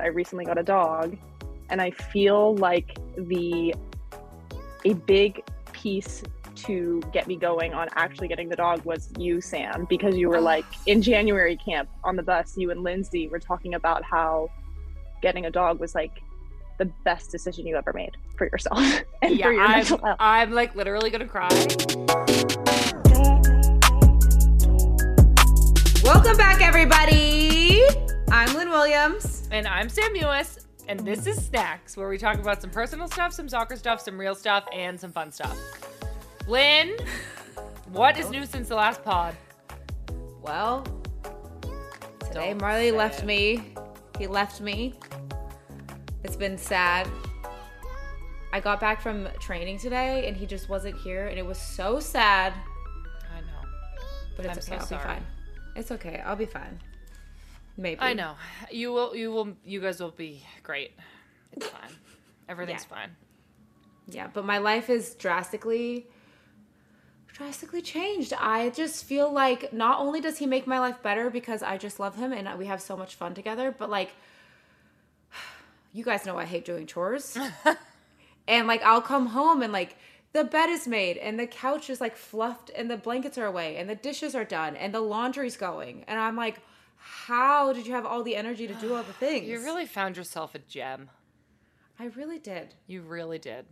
[0.00, 1.18] I recently got a dog,
[1.68, 3.74] and I feel like the
[4.86, 6.22] a big piece
[6.54, 10.38] to get me going on actually getting the dog was you, Sam, because you were
[10.38, 10.40] oh.
[10.40, 12.56] like in January camp on the bus.
[12.56, 14.48] You and Lindsay were talking about how
[15.20, 16.22] getting a dog was like
[16.78, 18.78] the best decision you ever made for yourself
[19.22, 20.16] and yeah, for your I'm, mental health.
[20.18, 21.50] I'm like literally gonna cry.
[26.02, 27.82] Welcome back, everybody.
[28.30, 29.41] I'm Lynn Williams.
[29.52, 33.34] And I'm Sam Mewis, and this is Snacks, where we talk about some personal stuff,
[33.34, 35.54] some soccer stuff, some real stuff, and some fun stuff.
[36.48, 36.96] Lynn,
[37.92, 39.36] what is new since the last pod?
[40.40, 40.86] Well,
[42.20, 43.26] today Don't Marley say left it.
[43.26, 43.74] me.
[44.18, 44.94] He left me.
[46.24, 47.06] It's been sad.
[48.54, 52.00] I got back from training today and he just wasn't here, and it was so
[52.00, 52.54] sad.
[53.30, 53.68] I know.
[54.34, 54.66] But it's I'm okay.
[54.66, 55.02] so I'll sorry.
[55.02, 55.26] be fine.
[55.76, 56.22] It's okay.
[56.24, 56.80] I'll be fine.
[57.76, 58.00] Maybe.
[58.00, 58.34] I know.
[58.70, 59.16] You will.
[59.16, 59.56] You will.
[59.64, 60.92] You guys will be great.
[61.52, 61.90] It's fine.
[62.48, 62.96] Everything's Yeah.
[62.96, 63.16] fine.
[64.08, 66.06] Yeah, but my life is drastically
[67.32, 68.34] drastically changed.
[68.38, 71.98] I just feel like not only does he make my life better because I just
[71.98, 74.10] love him and we have so much fun together, but like
[75.94, 77.38] you guys know I hate doing chores.
[78.48, 79.96] and like I'll come home and like
[80.32, 83.76] the bed is made and the couch is like fluffed and the blankets are away
[83.76, 86.04] and the dishes are done and the laundry's going.
[86.08, 86.60] And I'm like,
[87.04, 89.48] how did you have all the energy to do all the things?
[89.48, 91.10] You really found yourself a gem.
[91.98, 92.74] I really did.
[92.86, 93.66] You really did.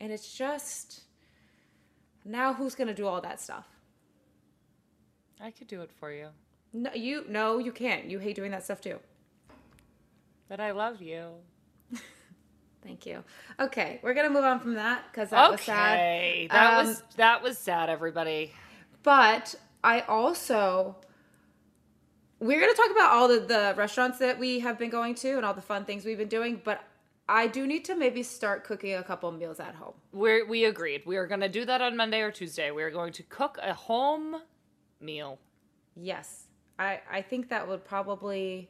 [0.00, 1.02] And it's just
[2.24, 3.66] now who's gonna do all that stuff?
[5.40, 6.28] I could do it for you.
[6.72, 8.06] No, you no, you can't.
[8.06, 8.98] You hate doing that stuff too.
[10.48, 11.30] But I love you.
[12.82, 13.24] Thank you.
[13.58, 15.94] Okay, we're gonna move on from that because that was sad.
[15.94, 16.48] Okay.
[16.50, 18.52] That Um, was that was sad, everybody.
[19.02, 20.96] But I also
[22.44, 25.44] we're gonna talk about all the, the restaurants that we have been going to and
[25.44, 26.60] all the fun things we've been doing.
[26.62, 26.84] But
[27.26, 29.94] I do need to maybe start cooking a couple meals at home.
[30.12, 31.04] We're, we agreed.
[31.06, 32.70] We are going to do that on Monday or Tuesday.
[32.70, 34.42] We are going to cook a home
[35.00, 35.38] meal.
[35.96, 36.48] Yes.
[36.78, 38.68] I, I think that would probably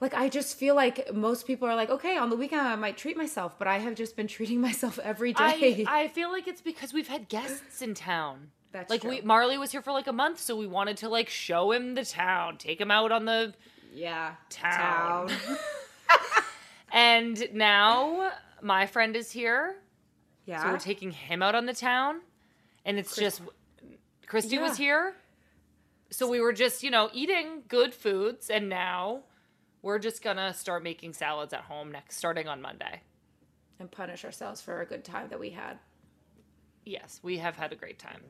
[0.00, 2.98] like I just feel like most people are like, okay, on the weekend I might
[2.98, 5.86] treat myself, but I have just been treating myself every day.
[5.88, 6.02] I.
[6.02, 8.50] I feel like it's because we've had guests in town.
[8.72, 9.10] That's like true.
[9.10, 11.94] we Marley was here for like a month, so we wanted to like show him
[11.94, 13.54] the town, take him out on the
[13.94, 14.34] yeah.
[14.50, 15.30] Town.
[16.92, 18.30] and now
[18.62, 19.76] my friend is here.
[20.44, 20.62] Yeah.
[20.62, 22.20] So we're taking him out on the town.
[22.84, 23.42] And it's just
[24.26, 25.14] Kristie was here.
[26.10, 29.24] So we were just, you know, eating good foods and now
[29.82, 33.02] we're just gonna start making salads at home next starting on Monday.
[33.80, 35.78] and punish ourselves for a good time that we had.
[36.84, 38.22] Yes, we have had a great time.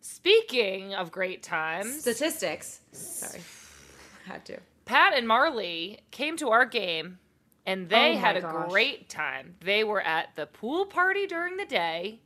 [0.00, 2.80] Speaking of great times, Statistics.
[2.92, 3.40] Sorry.
[4.26, 4.58] Had to.
[4.84, 7.18] Pat and Marley came to our game
[7.66, 8.70] and they Oh had a gosh.
[8.70, 9.56] great time.
[9.60, 12.20] They were at the pool party during the day,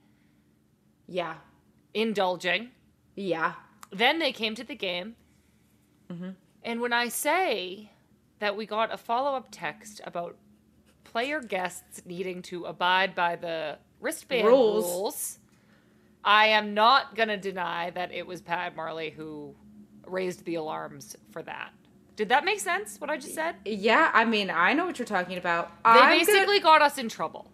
[1.08, 1.34] Yeah.
[1.94, 2.70] indulging.
[3.16, 3.54] Yeah.
[3.90, 5.16] Then they came to the game.
[6.10, 6.30] Mm-hmm.
[6.62, 7.90] And when I say
[8.38, 10.36] that we got a follow up text about
[11.04, 14.84] player guests needing to abide by the wristband Rules.
[14.86, 15.38] rules,
[16.24, 19.54] I am not going to deny that it was Pat Marley who
[20.06, 21.72] raised the alarms for that.
[22.14, 23.56] Did that make sense, what I just said?
[23.64, 25.68] Yeah, I mean, I know what you're talking about.
[25.82, 27.50] They I'm basically gonna, got us in trouble.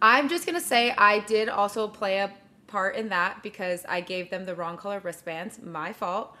[0.00, 2.32] I'm just gonna say I did also play a
[2.66, 5.60] part in that because I gave them the wrong color wristbands.
[5.62, 6.34] My fault.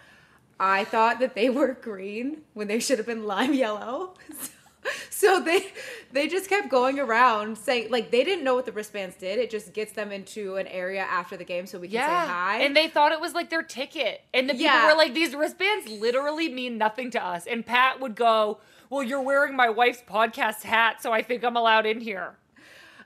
[0.58, 4.14] I thought that they were green when they should have been lime yellow.
[4.40, 4.50] So
[5.44, 5.66] they
[6.12, 9.38] they just kept going around saying like they didn't know what the wristbands did.
[9.38, 12.58] It just gets them into an area after the game so we can say hi.
[12.62, 14.22] And they thought it was like their ticket.
[14.32, 14.90] And the people Yeah.
[14.90, 17.46] were like, these wristbands literally mean nothing to us.
[17.46, 18.58] And Pat would go,
[18.88, 22.36] Well, you're wearing my wife's podcast hat, so I think I'm allowed in here.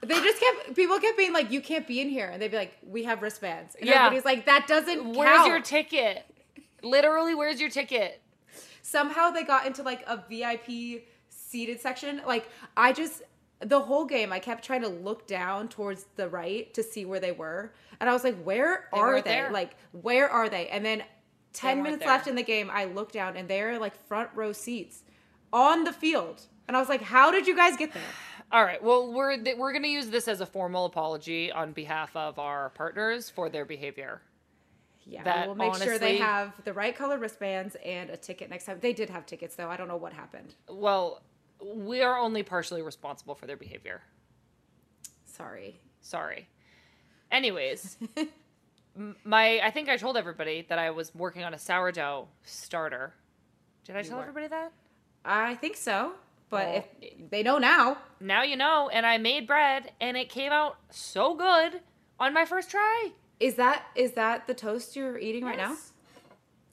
[0.00, 2.58] They just kept people kept being like, "You can't be in here," and they'd be
[2.58, 4.06] like, "We have wristbands." And Yeah.
[4.06, 5.16] everybody's like, "That doesn't work.
[5.16, 6.26] Where's count." your ticket?
[6.82, 8.20] Literally, where's your ticket?
[8.82, 11.06] Somehow they got into like a VIP
[11.54, 12.20] seated section.
[12.26, 13.22] Like I just
[13.60, 17.20] the whole game, I kept trying to look down towards the right to see where
[17.20, 19.30] they were, and I was like, "Where They are they?
[19.30, 19.50] there.
[19.52, 21.04] Like, where are they?" And then
[21.52, 22.08] ten minutes there.
[22.08, 25.04] left in the game, I look down and they're like front row seats
[25.52, 28.02] on the field, and I was like, "How did you guys get there?"
[28.52, 28.82] All right.
[28.82, 32.70] Well, we're th- we're gonna use this as a formal apology on behalf of our
[32.70, 34.20] partners for their behavior.
[35.06, 38.64] Yeah, That we'll make sure they have the right color wristbands and a ticket next
[38.64, 38.78] time.
[38.80, 39.68] They did have tickets though.
[39.70, 40.54] I don't know what happened.
[40.68, 41.22] Well,
[41.62, 44.02] we are only partially responsible for their behavior.
[45.24, 45.80] Sorry.
[46.00, 46.48] Sorry.
[47.30, 47.96] Anyways,
[49.24, 53.14] my I think I told everybody that I was working on a sourdough starter.
[53.84, 54.22] Did I tell were.
[54.22, 54.72] everybody that?
[55.24, 56.12] I think so,
[56.50, 60.28] but Well- if they know now, Now you know, and I made bread and it
[60.28, 61.80] came out so good
[62.20, 63.10] on my first try.
[63.40, 65.70] is that is that the toast you're eating right now?
[65.70, 65.90] Yes.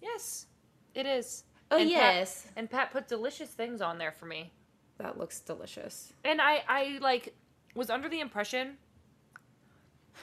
[0.02, 0.46] Yes,
[0.94, 1.44] it is.
[1.72, 2.48] Oh, And Pat- yes.
[2.56, 4.52] and Pat put delicious things on there for me.
[5.02, 6.14] That looks delicious.
[6.24, 7.34] And I, I like
[7.76, 8.78] was under the impression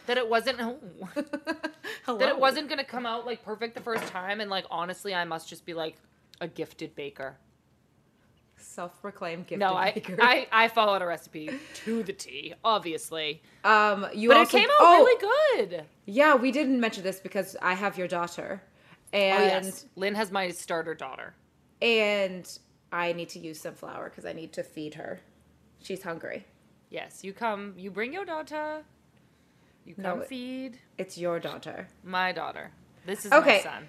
[0.07, 0.59] that it wasn't
[2.05, 2.19] Hello.
[2.19, 4.41] that it wasn't gonna come out like perfect the first time.
[4.41, 5.97] And like honestly, I must just be like
[6.41, 7.37] a gifted baker.
[8.57, 10.17] self-proclaimed gifted no, I, baker.
[10.21, 11.51] I I followed a recipe
[11.85, 13.43] to the T, obviously.
[13.65, 15.85] um, you But also it came out oh, really good.
[16.07, 18.63] Yeah, we didn't mention this because I have your daughter,
[19.13, 21.35] and oh yes, Lynn has my starter daughter.
[21.83, 22.49] and
[22.93, 25.21] I need to use some flour because I need to feed her.
[25.83, 26.47] She's hungry.
[26.91, 27.75] Yes, you come.
[27.77, 28.85] You bring your daughter.
[29.85, 31.89] You come it- feed It's your daughter.
[32.03, 32.71] my daughter.
[33.07, 33.59] This is Okay.
[33.59, 33.89] my son.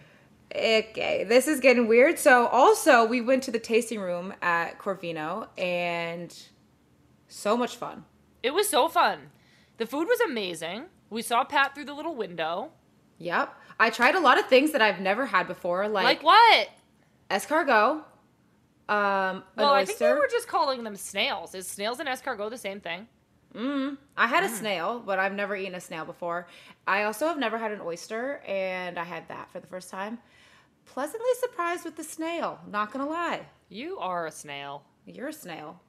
[0.56, 2.18] Okay, this is getting weird.
[2.18, 6.36] So also we went to the tasting room at Corvino and
[7.28, 8.06] so much fun.
[8.42, 9.32] It was so fun.
[9.78, 10.86] The food was amazing.
[11.10, 12.72] We saw Pat through the little window.
[13.20, 13.54] Yep.
[13.80, 16.70] I tried a lot of things that I've never had before, like, Like, what?
[17.30, 18.04] escargot,
[18.90, 21.54] um, Well, I think we were just calling them snails.
[21.56, 23.08] Is snails and escargot the same thing?
[23.56, 26.48] Mm, I had a snail, but I've never eaten a snail before.
[26.86, 30.20] I also have never had an oyster, and I had that for the first time.
[30.86, 32.60] Pleasantly surprised with the snail.
[32.68, 34.84] Not gonna lie, You are a snail.
[35.06, 35.80] you're a snail.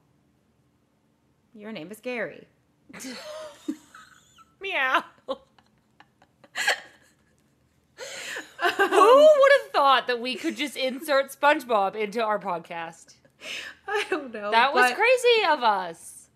[1.53, 2.47] Your name is Gary.
[4.61, 5.03] Meow.
[8.61, 13.15] Who would have thought that we could just insert SpongeBob into our podcast?
[13.87, 14.51] I don't know.
[14.51, 16.29] That was crazy of us.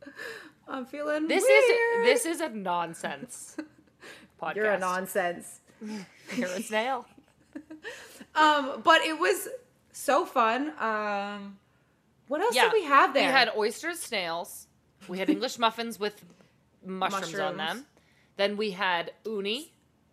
[0.68, 2.08] I'm feeling This weird.
[2.08, 3.58] is this is a nonsense
[4.42, 4.56] podcast.
[4.56, 5.60] You're a nonsense.
[6.36, 7.06] You're a snail.
[8.36, 9.48] Um, but it was
[9.92, 10.74] so fun.
[10.80, 11.58] Um,
[12.28, 13.28] what else did we have there?
[13.28, 14.68] We had oysters, snails.
[15.08, 16.24] We had English muffins with
[16.84, 17.86] mushrooms, on them.
[18.38, 19.72] Then we had uni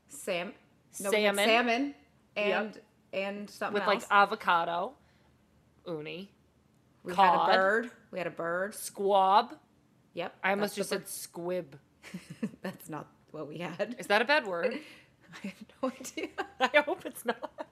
[0.08, 0.53] Sam,
[1.00, 1.37] no, Salmon.
[1.47, 1.94] salmon,
[2.37, 2.79] and
[3.12, 3.88] and something with else.
[3.88, 4.93] like avocado.
[5.87, 6.31] Uni.
[7.02, 7.90] we had a bird.
[8.11, 8.75] We had a bird.
[8.75, 9.55] Squab.
[10.14, 10.37] Yep.
[10.44, 11.79] I almost just said squib.
[12.62, 13.96] That's not what we had.
[13.99, 14.79] Is that a bad word?
[15.44, 16.29] I have no idea.
[16.61, 17.67] I hope it's not.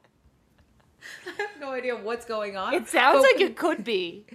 [1.26, 2.74] I have no idea what's going on.
[2.74, 4.26] It sounds like it could be.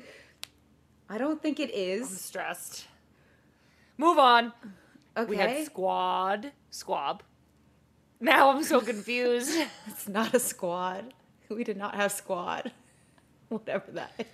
[1.09, 2.07] I don't think it is.
[2.07, 2.87] I'm stressed.
[3.97, 4.51] Move on.
[5.17, 5.29] Okay.
[5.29, 6.51] We had squad.
[6.69, 7.23] Squab.
[8.25, 9.51] Now I'm so confused.
[9.87, 11.13] it's not a squad.
[11.49, 12.71] We did not have squad.
[13.49, 14.25] Whatever that is.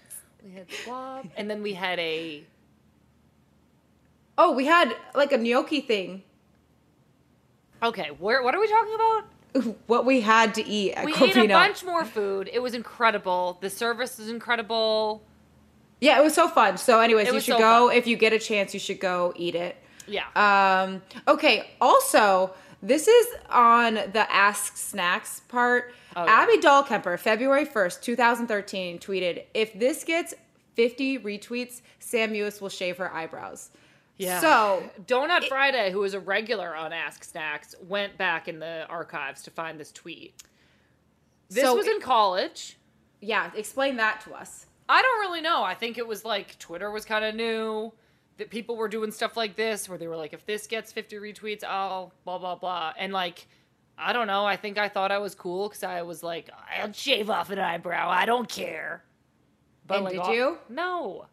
[0.43, 1.29] we had squab.
[1.35, 2.43] And then we had a
[4.37, 6.23] Oh, we had like a gnocchi thing.
[7.83, 9.23] Okay, where what are we talking about?
[9.87, 11.43] What we had to eat at We Corvino.
[11.43, 12.49] ate a bunch more food.
[12.53, 13.57] It was incredible.
[13.59, 15.21] The service is incredible.
[15.99, 16.77] Yeah, it was so fun.
[16.77, 17.97] So, anyways, It you should so go fun.
[17.97, 18.73] if you get a chance.
[18.73, 19.75] You should go eat it.
[20.07, 20.23] Yeah.
[20.35, 21.71] Um, okay.
[21.81, 22.51] Also,
[22.81, 25.93] this is on the Ask Snacks part.
[26.15, 26.31] Oh, yeah.
[26.31, 30.33] Abby Dahlkemper, February first, two thousand thirteen, tweeted: "If this gets
[30.75, 33.69] fifty retweets, Sam Mewis will shave her eyebrows."
[34.17, 34.39] Yeah.
[34.41, 39.41] So Donut Friday, who was a regular on Ask Snacks, went back in the archives
[39.43, 40.33] to find this tweet.
[41.49, 42.77] This So was it- in college.
[43.19, 44.67] yeah, explain that to us.
[44.87, 45.63] I don't really know.
[45.63, 47.93] I think it was like Twitter was kind of new.
[48.41, 51.17] That people were doing stuff like this where they were like, if this gets 50
[51.17, 52.91] retweets, I'll blah, blah, blah.
[52.97, 53.45] And like,
[53.99, 54.47] I don't know.
[54.47, 57.59] I think I thought I was cool because I was like, I'll shave off an
[57.59, 58.09] eyebrow.
[58.09, 59.03] I don't care.
[59.91, 60.57] And like, did all- you?
[60.69, 61.27] No.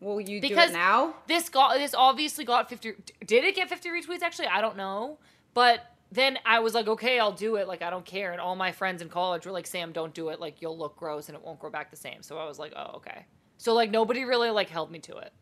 [0.00, 1.16] Will you do Because it now?
[1.26, 2.94] This got this obviously got 50
[3.26, 4.46] did it get 50 retweets actually?
[4.46, 5.18] I don't know.
[5.52, 5.80] But
[6.12, 7.66] then I was like, okay, I'll do it.
[7.66, 8.30] Like I don't care.
[8.30, 10.38] And all my friends in college were like, Sam, don't do it.
[10.38, 12.22] Like you'll look gross and it won't grow back the same.
[12.22, 13.26] So I was like, oh, okay.
[13.56, 15.32] So like nobody really like held me to it.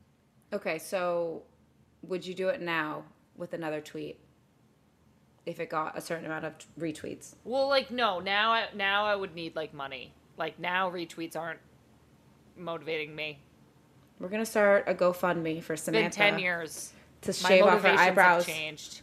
[0.54, 1.42] Okay, so
[2.02, 3.02] would you do it now
[3.36, 4.18] with another tweet
[5.46, 7.34] if it got a certain amount of retweets?
[7.44, 10.12] Well, like no, now I now I would need like money.
[10.38, 11.58] Like now retweets aren't
[12.56, 13.40] motivating me.
[14.20, 16.92] We're gonna start a GoFundMe for It's been 10 years.
[17.22, 18.46] to shave off her eyebrows.
[18.46, 19.00] changed.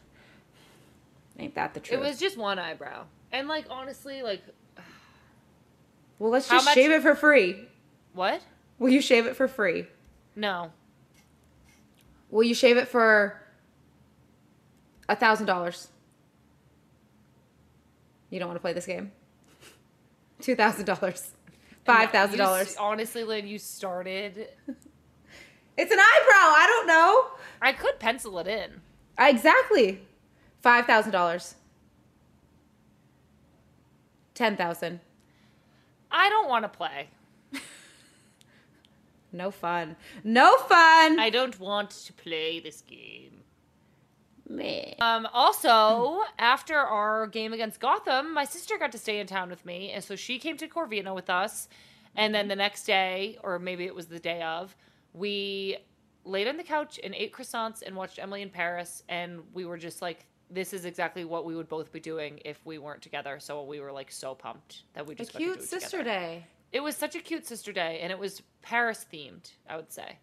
[1.37, 1.99] Ain't that the truth?
[1.99, 3.03] It was just one eyebrow.
[3.31, 4.41] And like honestly, like
[6.17, 7.67] well, let's just much- shave it for free.
[8.13, 8.41] what?
[8.79, 9.85] Will you shave it for free?
[10.35, 10.71] No.
[12.31, 13.39] Will you shave it for
[15.07, 15.89] a thousand dollars?
[18.29, 19.11] You don't want to play this game.
[20.41, 21.31] Two thousand dollars.
[21.85, 22.75] Five thousand dollars.
[22.79, 24.47] Honestly, Lynn, you started.
[25.77, 26.53] It's an eyebrow.
[26.53, 27.25] I don't know.
[27.61, 28.81] I could pencil it in.
[29.19, 30.01] Exactly.
[30.61, 31.55] Five thousand dollars.
[34.33, 35.01] Ten thousand.
[36.09, 37.09] I don't want to play.
[39.31, 39.95] No fun.
[40.23, 41.19] No fun.
[41.19, 43.43] I don't want to play this game.
[44.49, 44.93] Meh.
[44.99, 49.65] Um, also, after our game against Gotham, my sister got to stay in town with
[49.65, 51.69] me, and so she came to Corvino with us.
[52.15, 54.75] And then the next day, or maybe it was the day of,
[55.13, 55.77] we
[56.25, 59.77] laid on the couch and ate croissants and watched Emily in Paris, and we were
[59.77, 63.39] just like, "This is exactly what we would both be doing if we weren't together."
[63.39, 66.03] So we were like so pumped that we A just to cute sister together.
[66.03, 66.45] day.
[66.71, 69.51] It was such a cute sister day, and it was Paris themed.
[69.69, 70.17] I would say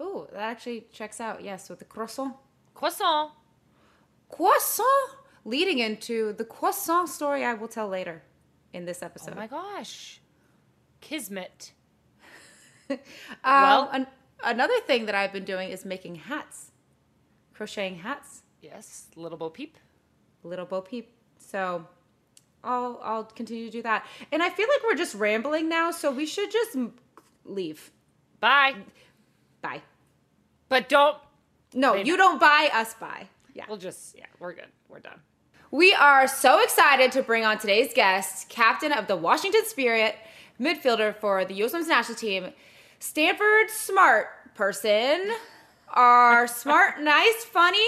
[0.00, 1.42] Ooh, that actually checks out.
[1.42, 2.34] Yes, with the croissant.
[2.74, 3.32] croissant.
[4.28, 5.10] Croissant.
[5.44, 8.22] Leading into the croissant story I will tell later
[8.72, 9.32] in this episode.
[9.32, 10.20] Oh my gosh,
[11.00, 11.72] kismet.
[12.90, 12.98] Um,
[13.44, 14.06] Well- an-
[14.42, 16.70] another thing that I've been doing is making hats,
[17.54, 19.76] crocheting hats, Yes, little Bo Peep.
[20.42, 21.12] little Bo Peep.
[21.38, 21.86] So
[22.64, 24.06] I'll I'll continue to do that.
[24.32, 26.76] And I feel like we're just rambling now, so we should just
[27.44, 27.90] leave.
[28.40, 28.74] Bye.
[29.62, 29.82] Bye.
[30.68, 31.16] But don't.
[31.74, 33.28] No, you don't buy us buy.
[33.54, 33.64] Yeah.
[33.68, 34.16] We'll just.
[34.16, 34.68] Yeah, we're good.
[34.88, 35.20] We're done.
[35.70, 40.16] We are so excited to bring on today's guest, captain of the Washington Spirit,
[40.58, 41.72] midfielder for the U.S.
[41.72, 42.52] Women's National Team,
[43.00, 45.30] Stanford smart person,
[45.92, 47.86] our smart, nice, funny,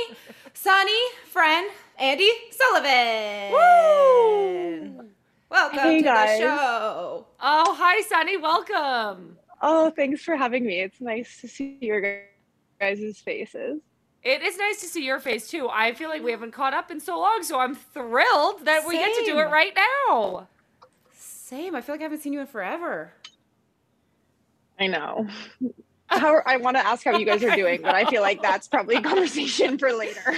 [0.53, 1.01] sunny
[1.31, 3.53] friend, Andi Sullivan.
[3.53, 5.09] Woo!
[5.51, 6.39] Welcome Hey, to guys.
[6.39, 7.27] the show.
[7.41, 8.37] Oh, hi, Sunny.
[8.39, 9.37] Welcome.
[9.61, 10.81] Oh, thanks for having me.
[10.81, 12.01] It's nice to see your
[12.81, 13.81] guys' faces.
[14.23, 15.69] It is nice to see your face too.
[15.71, 18.97] I feel like we haven't caught up in so long, so I'm thrilled that we
[18.97, 20.47] get to do it right now.
[21.13, 21.75] Same.
[21.75, 23.13] I feel like I haven't seen you in forever.
[24.79, 25.27] I know.
[26.07, 28.69] How I want to ask how you guys are doing, but I feel like that's
[28.69, 30.35] probably a conversation for later.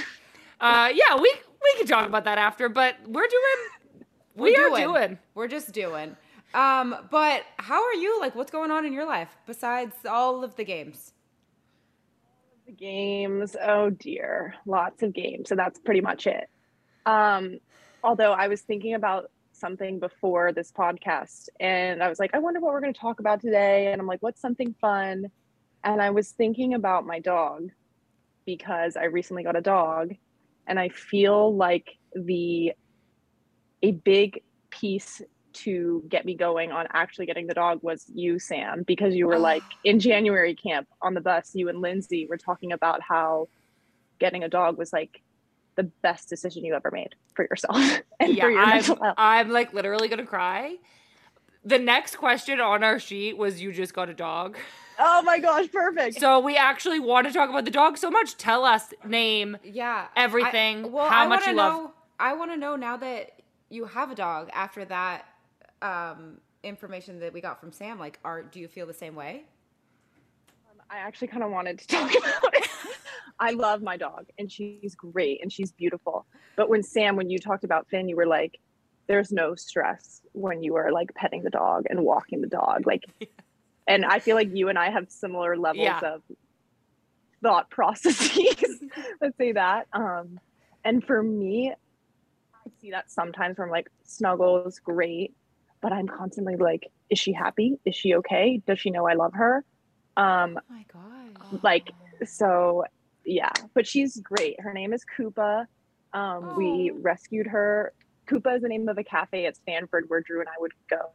[0.61, 3.69] Uh, yeah, we we can talk about that after, but we're doing.
[4.35, 4.83] We We're are doing.
[5.09, 5.19] doing.
[5.35, 6.16] We're just doing.
[6.54, 8.19] Um, but how are you?
[8.19, 11.12] Like, what's going on in your life besides all of the games?
[12.66, 15.50] The games, oh dear, lots of games.
[15.50, 16.49] So that's pretty much it.
[17.04, 17.59] Um,
[18.02, 22.59] although I was thinking about something before this podcast, and I was like, I wonder
[22.61, 23.92] what we're going to talk about today.
[23.92, 25.26] And I'm like, what's something fun?
[25.85, 27.71] And I was thinking about my dog
[28.47, 30.14] because I recently got a dog,
[30.66, 32.73] and I feel like the
[33.83, 38.85] a big piece to get me going on actually getting the dog was you, Sam,
[38.85, 39.40] because you were oh.
[39.40, 43.49] like in January camp on the bus, you and Lindsay were talking about how
[44.19, 45.21] getting a dog was like
[45.76, 47.76] the best decision you ever made for yourself
[48.21, 49.14] and yeah, for your I'm, mental health.
[49.19, 50.76] I'm like literally gonna cry.
[51.64, 54.57] The next question on our sheet was you just got a dog.
[55.04, 56.21] Oh my gosh, perfect.
[56.21, 58.37] So we actually want to talk about the dog so much.
[58.37, 59.57] Tell us name.
[59.64, 62.99] Yeah, Everything, I, well, how I much wanna love- know, I want to know now
[62.99, 63.40] that
[63.71, 64.50] you have a dog.
[64.52, 65.25] After that
[65.81, 69.45] um, information that we got from Sam, like, are do you feel the same way?
[70.90, 72.69] I actually kind of wanted to talk about it.
[73.40, 76.26] I love my dog and she's great and she's beautiful.
[76.54, 78.61] But when Sam, when you talked about Finn, you were like,
[79.12, 82.87] there's no stress when you are like petting the dog and walking the dog.
[82.87, 83.02] Like,
[83.87, 86.00] and I feel like you and I have similar levels Yeah.
[86.14, 86.23] of
[87.42, 88.81] thought processes.
[89.21, 89.87] Let's say that.
[89.92, 90.40] Um,
[90.85, 91.75] and for me,
[92.54, 95.35] I see that sometimes where I'm like, snuggle is great,
[95.83, 97.78] but I'm constantly like, is she happy?
[97.85, 98.62] Is she okay?
[98.66, 99.64] Does she know I love her?
[100.16, 101.61] Um, Oh my god!
[101.62, 101.92] like
[102.25, 102.85] so
[103.25, 105.64] yeah but she's great her name is koopa
[106.12, 106.99] um we Oh.
[107.00, 107.92] rescued her
[108.26, 111.11] koopa is the name of a cafe at stanford where drew and i would go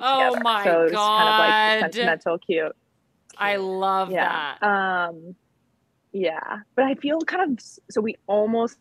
[0.00, 0.42] Oh together.
[0.42, 2.74] my so it's kind of like sentimental cute.
[3.36, 4.54] I love yeah.
[4.60, 4.66] that.
[4.66, 5.34] um
[6.12, 6.60] yeah.
[6.74, 8.78] But i feel kind of so we almost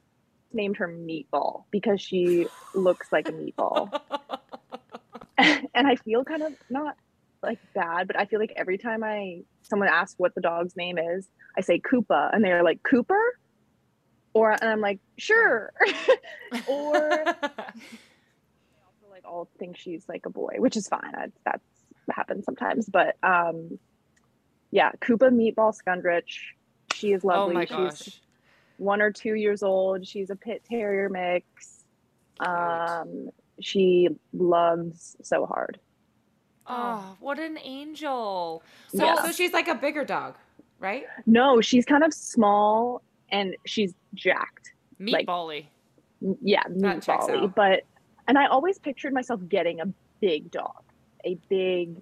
[0.54, 3.92] named her meatball because she looks like a meatball.
[5.74, 6.96] And I feel kind of not
[7.42, 11.00] like bad, but I feel like every time I someone asks what the dog's name
[11.00, 13.20] is, I say Koopa, and they're like Cooper,
[14.34, 15.72] or and I'm like sure,
[16.68, 17.36] or also
[19.12, 21.14] like all think she's like a boy, which is fine.
[21.16, 21.64] I, that's
[22.12, 23.78] happens sometimes, but um,
[24.72, 26.38] yeah, Koopa Meatball Skundrich,
[26.94, 27.56] she is lovely.
[27.56, 27.76] oh lovely.
[27.78, 28.22] my she's gosh.
[28.78, 30.06] one or two years old.
[30.06, 31.84] She's a pit terrier mix.
[32.40, 35.80] Um, she loves so hard.
[36.68, 38.64] Oh, what an angel.
[38.96, 39.24] So, Yeah.
[39.24, 40.36] so she's like a bigger dog,
[40.80, 41.04] right?
[41.26, 44.74] No, she's kind of small and she's jacked.
[45.00, 45.66] like- Meatbally.
[46.42, 47.56] Yeah, That checks meatbally.
[47.56, 47.84] But
[48.28, 49.86] and I always pictured myself getting a
[50.20, 50.84] big dog,
[51.26, 51.96] a big.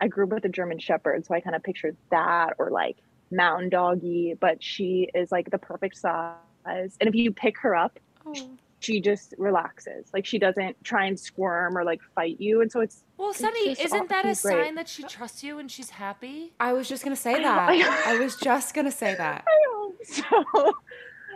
[0.00, 2.98] I grew up with a German Shepherd, so I kind of pictured that or like
[3.32, 4.34] mountain doggy.
[4.38, 8.32] But she is like the perfect size, and if you pick her up, Oh.
[8.80, 10.08] She just relaxes.
[10.12, 12.60] Like she doesn't try and squirm or like fight you.
[12.62, 14.36] And so it's Well, Sunny, just isn't that a great.
[14.36, 16.52] sign that she trusts you and she's happy?
[16.60, 17.68] I was just gonna say I that.
[17.70, 18.02] I know.
[18.06, 19.44] I was just gonna say that.
[19.46, 20.74] I hope so.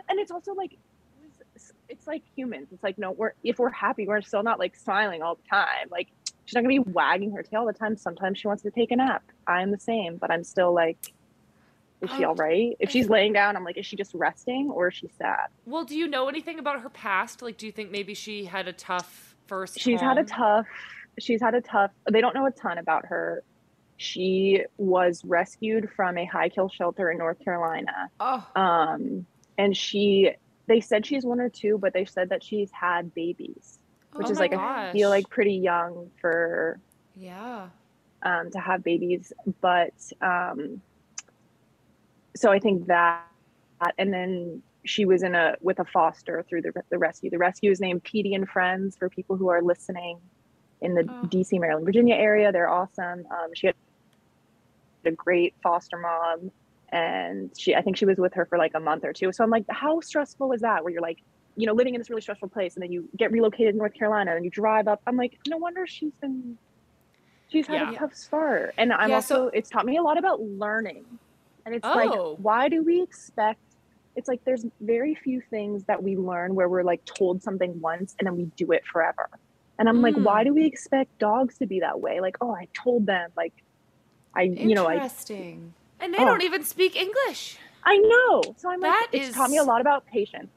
[0.09, 0.73] And it's also like
[1.55, 2.69] it's- it's like humans.
[2.71, 5.87] It's like no, we're if we're happy, we're still not like smiling all the time.
[5.91, 6.07] Like
[6.45, 7.97] she's not gonna be wagging her tail all the time.
[7.97, 9.23] Sometimes she wants to take a nap.
[9.47, 11.13] I'm the same, but I'm still like,
[12.03, 12.75] is she Oh, all right?
[12.79, 15.47] If she's laying down, I'm like, is she just resting or is she sad?
[15.65, 17.41] Well, do you know anything about her past?
[17.41, 19.79] Like, do you think maybe she had a tough first?
[19.79, 20.65] she's had a tough
[21.19, 23.43] she's had a tough they don't know a ton about her
[23.97, 29.25] she was rescued from a high kill shelter in north carolina Oh, um
[29.57, 30.31] and she
[30.67, 33.79] they said she's one or two but they said that she's had babies
[34.13, 36.79] which Oh is like I feel like pretty young for
[37.15, 37.67] yeah.
[38.23, 40.81] um to have babies but um
[42.35, 43.25] so i think that
[43.97, 47.29] and then she was in a with a foster through the, the rescue.
[47.29, 50.19] The rescue is named Petey and friends for people who are listening
[50.81, 51.27] in the Oh.
[51.27, 52.51] dc maryland virginia area.
[52.51, 53.25] They're awesome.
[53.31, 53.75] Um, she had
[55.05, 56.51] a great foster mom
[56.89, 59.31] and she i think she was with her for like a month or two.
[59.31, 60.83] So i'm like how stressful is that?
[60.83, 61.19] Where you're like
[61.55, 63.93] you know living in this really stressful place and then you get relocated to north
[63.93, 65.01] carolina and you drive up.
[65.07, 66.57] I'm like no wonder she's been
[67.49, 67.91] she's had Yeah.
[67.91, 68.73] a tough start.
[68.77, 71.05] And i'm Yeah, also so- it's taught me a lot about learning
[71.65, 71.95] and it's Oh.
[71.95, 73.59] like why do we expect
[74.15, 78.15] it's like there's very few things that we learn where we're like told something once
[78.19, 79.27] and then we do it forever
[79.79, 80.23] and i'm like Mm.
[80.23, 83.53] why do we expect dogs to be that way like oh i told them like
[84.35, 85.73] i you know i Interesting.
[85.99, 86.25] and they Oh.
[86.25, 87.57] don't even speak English.
[87.83, 90.51] i know so i'm like That it's taught me a lot about patience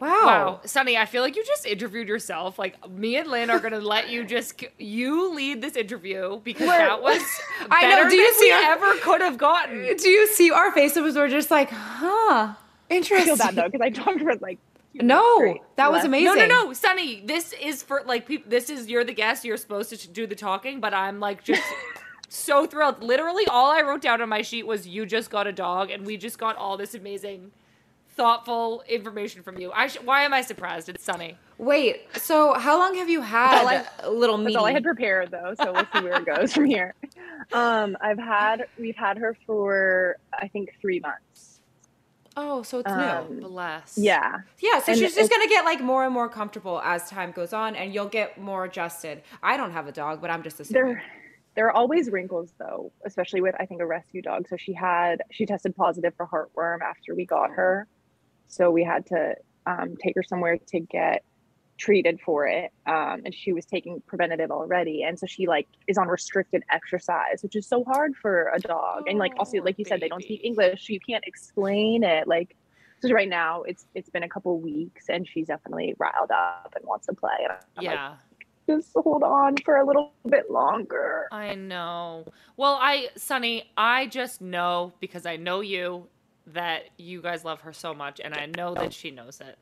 [0.00, 0.08] Wow.
[0.08, 2.58] Wow, Sunny, I feel like you just interviewed yourself.
[2.58, 6.78] Like me and Lynn are gonna let you just you lead this interview because We're-
[6.86, 7.20] that was
[7.70, 9.96] I know, better do you see we our- ever could have gotten.
[9.96, 11.14] Do you see our faces?
[11.16, 12.54] We're just like, huh?
[12.88, 12.90] interesting.
[12.90, 13.26] i Interesting.
[13.26, 14.58] feel bad though because i talked for like
[14.94, 16.26] No, that was amazing.
[16.26, 17.22] No, no, no, Sunny.
[17.24, 18.50] This is for like people.
[18.50, 19.44] This is you're the guest.
[19.44, 21.62] You're supposed to do the talking, but I'm like just
[22.28, 23.02] so thrilled.
[23.02, 26.04] Literally, all I wrote down on my sheet was you just got a dog, and
[26.06, 27.52] we just got all this amazing,
[28.16, 29.72] thoughtful information from you.
[29.72, 30.88] I sh- why am I surprised?
[30.88, 31.36] It's Sunny.
[31.58, 32.02] Wait.
[32.16, 34.54] So, how long have you had all I- a little meeting?
[34.54, 36.94] That's all I had prepared though, so we'll see where it goes from here.
[37.52, 41.60] Um, I've had we've had her for I think three months.
[42.36, 43.48] oh, so it's Um, new.
[43.48, 43.98] Bless.
[43.98, 47.32] Yeah, Yeah, so and she's just gonna get like more and more comfortable as time
[47.32, 49.22] goes on, and you'll get more adjusted.
[49.42, 50.84] I don't have a dog, but I'm just assuming.
[50.84, 51.02] there
[51.56, 54.46] there are always wrinkles though, especially with I think a rescue dog.
[54.48, 57.88] So she had she tested positive for heartworm after we got her,
[58.50, 59.34] so we had to
[59.66, 61.22] um, take her somewhere to get
[61.78, 65.02] treated for it um, and she was taking preventative already.
[65.02, 69.04] And so she like is on restricted exercise which is so hard for a dog.
[69.08, 72.02] And like also Oh, like you said they don't speak english so you can't explain
[72.02, 72.28] it.
[72.28, 72.54] Like
[73.00, 76.84] so right now it's it's been a couple weeks and she's definitely riled up and
[76.86, 77.30] wants to play.
[77.44, 78.14] And I'm like, Yeah.
[78.68, 81.28] just hold on for a little bit longer.
[81.32, 82.26] I know.
[82.58, 86.08] Well, I, Sunny, I just know because I know you
[86.48, 89.58] that you guys love her so much, and I know that she knows it.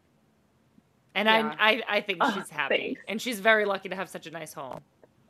[1.14, 1.54] And Yeah.
[1.58, 3.00] I, I, I think Oh, she's happy, thanks.
[3.08, 4.80] and she's very lucky to have such a nice home.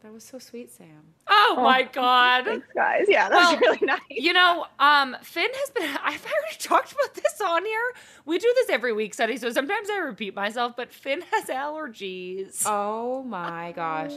[0.03, 0.87] That was so sweet, Sam.
[1.27, 2.45] Oh, Oh, my god!
[2.45, 5.85] thanks guys yeah that's Well, really nice You know, um, Finn has been.
[6.05, 7.93] I've already talked about this on here.
[8.25, 9.37] We do this every week, Sunny.
[9.39, 12.63] So sometimes I repeat myself, but Finn has allergies.
[12.67, 14.13] Oh my gosh.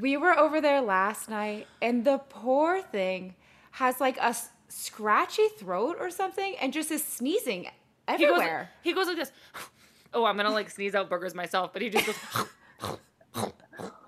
[0.00, 3.34] We were over there last night, and the poor thing
[3.72, 8.30] has like a s- scratchy throat or something, and just is sneezing he goes.
[8.32, 8.70] everywhere.
[8.82, 9.32] He goes like this.
[10.12, 12.96] Oh, I'm gonna like sneeze out burgers myself, but he just goes.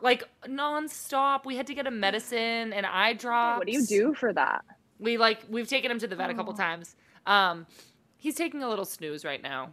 [0.01, 1.45] Like nonstop.
[1.45, 3.59] We had to get a medicine and eye drops.
[3.59, 4.65] what do you do for that
[4.99, 6.97] We like we've taken him to the vet a couple times.
[7.25, 7.67] Um,
[8.17, 9.71] he's taking a little snooze right now,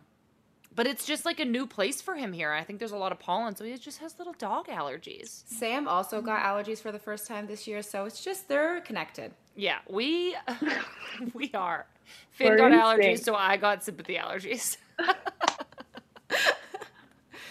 [0.79, 2.53] but it's just like a new place for him here.
[2.53, 5.43] I think there's a lot of pollen, so he just has little dog allergies.
[5.45, 9.33] Sam also got allergies for the first time this year, so it's just they're connected.
[9.57, 10.37] Yeah, we
[11.33, 11.85] we are.
[12.31, 13.25] Finn got allergies, sync.
[13.25, 14.77] so I got sympathy allergies.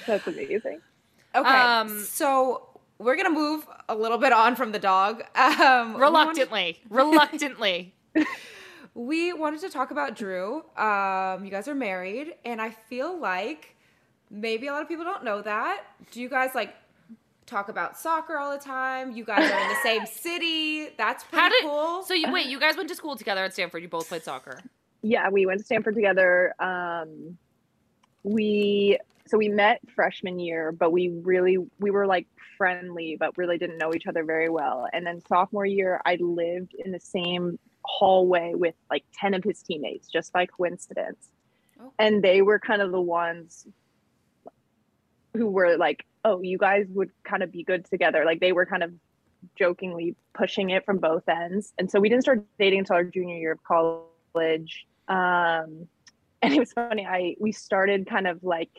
[0.06, 0.80] that's amazing
[1.34, 5.22] Okay, Um, so we're gonna move a little bit on from the dog.
[5.34, 7.92] Um, we wanted- reluctantly, reluctantly.
[8.94, 10.64] We wanted to talk about Drew.
[10.76, 13.76] Um, you guys are married, and I feel like
[14.30, 15.84] maybe a lot of people don't know that.
[16.10, 16.74] Do you guys like
[17.46, 19.12] talk about soccer all the time?
[19.12, 20.88] You guys are in the same city.
[20.98, 22.02] That's pretty How did cool.
[22.02, 22.14] so?
[22.14, 22.46] You wait.
[22.46, 23.82] You guys went to school together at Stanford.
[23.82, 24.60] You both played soccer.
[25.02, 27.38] yeah we went to stanford together um
[28.24, 33.56] we so we met freshman year but we really we were like friendly but really
[33.58, 37.58] didn't know each other very well and then sophomore year i lived in the same
[37.88, 41.30] hallway with like 10 of his teammates just by coincidence
[41.80, 41.92] Oh.
[41.98, 43.66] and they were kind of the ones
[45.34, 48.66] who were like, "Oh, you guys would kind of be good together." Like they were
[48.66, 48.92] kind of
[49.56, 51.72] jokingly pushing it from both ends.
[51.78, 54.86] And so we didn't start dating until our junior year of college.
[55.06, 55.86] Um,
[56.42, 57.06] and it was funny.
[57.06, 58.70] I we started kind of like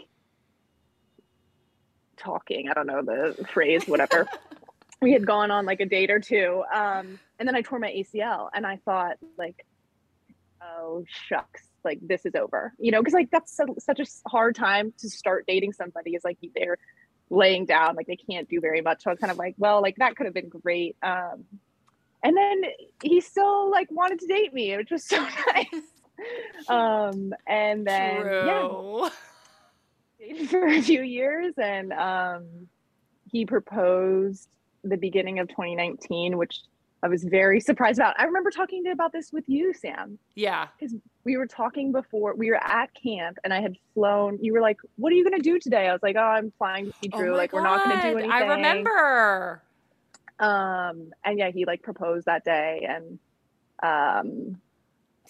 [2.18, 2.70] talking.
[2.70, 4.28] I don't know the phrase, whatever.
[5.02, 7.90] we had gone on like a date or two, um, and then I tore my
[7.90, 9.66] ACL, and I thought like,
[10.62, 14.56] oh shucks, like this is over, you know, because like that's so, such a hard
[14.56, 16.16] time to start dating somebody.
[16.16, 16.78] Is like they're
[17.30, 19.04] laying down, like they can't do very much.
[19.04, 20.98] So I was kind of like, well, like that could have been great.
[21.02, 21.46] Um,
[22.24, 22.62] and then
[23.02, 25.26] he still like wanted to date me, which was so
[25.56, 26.68] nice.
[26.68, 29.10] um, and then True.
[30.20, 32.68] yeah, for a few years, and um,
[33.32, 34.50] he proposed
[34.84, 36.62] the beginning of 2019, which
[37.02, 38.20] I was very surprised about.
[38.20, 40.18] I remember talking to about this with you, Sam.
[40.36, 40.68] Yeah.
[40.80, 44.40] Because we were talking before, we were at camp and I had flown.
[44.42, 45.88] You were like, What are you going to do today?
[45.88, 47.34] I was like, Oh, I'm flying to see Drew.
[47.34, 47.58] Oh like, God.
[47.58, 48.32] we're not going to do anything.
[48.32, 49.64] I remember.
[50.40, 52.88] Um, and yeah, he like proposed that day.
[52.88, 53.20] And
[53.84, 54.62] um,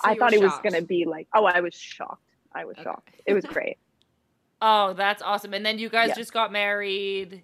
[0.04, 2.24] so I thought it was going to be like, Oh, I was shocked.
[2.54, 2.84] I was okay.
[2.84, 3.22] shocked.
[3.26, 3.78] It was great.
[4.62, 5.54] oh, that's awesome.
[5.54, 6.16] And then you guys yeah.
[6.16, 7.44] just got married.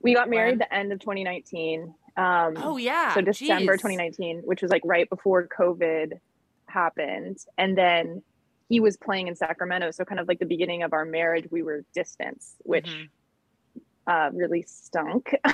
[0.00, 0.58] We got married when?
[0.58, 1.94] the end of 2019.
[2.18, 3.14] Um, oh yeah.
[3.14, 3.82] So December Jeez.
[3.82, 6.18] 2019, which was like right before COVID
[6.66, 8.22] happened, and then
[8.68, 9.92] he was playing in Sacramento.
[9.92, 14.10] So kind of like the beginning of our marriage, we were distance, which mm-hmm.
[14.10, 15.32] uh, really stunk,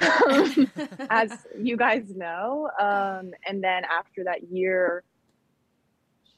[1.11, 2.71] as you guys know.
[2.81, 5.05] Um, and then after that year,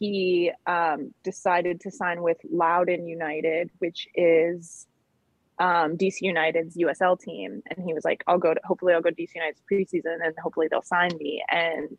[0.01, 4.89] he um, decided to sign with Loudoun United, which is
[5.59, 9.11] um, DC United's USL team, and he was like, "I'll go to hopefully I'll go
[9.11, 11.97] to DC United's preseason, and hopefully they'll sign me." And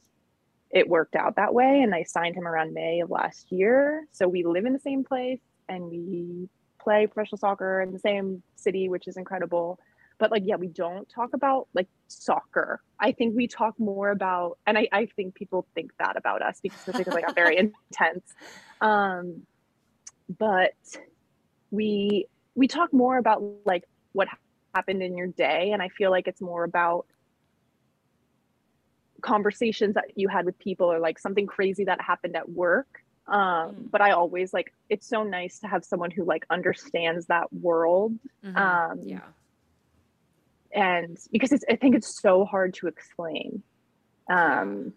[0.69, 4.05] it worked out that way, and I signed him around May of last year.
[4.11, 5.39] So we live in the same place,
[5.69, 9.79] and we play professional soccer in the same city, which is incredible.
[10.19, 12.81] But like, yeah, we don't talk about like soccer.
[12.99, 16.59] I think we talk more about, and I, I think people think that about us
[16.61, 17.57] because because like I'm very
[17.91, 18.33] intense.
[18.81, 19.43] Um,
[20.37, 20.73] but
[21.71, 24.27] we we talk more about like what
[24.75, 27.05] happened in your day and i feel like it's more about
[29.21, 33.35] conversations that you had with people or like something crazy that happened at work um
[33.37, 33.91] mm.
[33.91, 38.13] but i always like it's so nice to have someone who like understands that world
[38.43, 38.57] mm-hmm.
[38.57, 39.21] um yeah
[40.71, 43.63] and because it's i think it's so hard to explain
[44.29, 44.93] um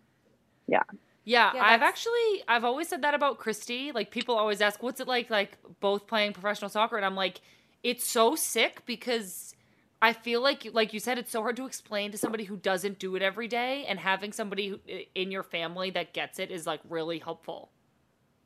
[0.66, 0.82] yeah
[1.30, 3.94] yeah, yeah I've actually I've always said that about Kristie.
[3.94, 7.40] Like people always ask, "What's it like like both playing professional soccer?" And I'm like,
[7.82, 9.54] it's so sick because
[10.02, 12.98] I feel like like you said it's so hard to explain to somebody who doesn't
[12.98, 16.80] do it every day and having somebody in your family that gets it is like
[16.88, 17.70] really helpful.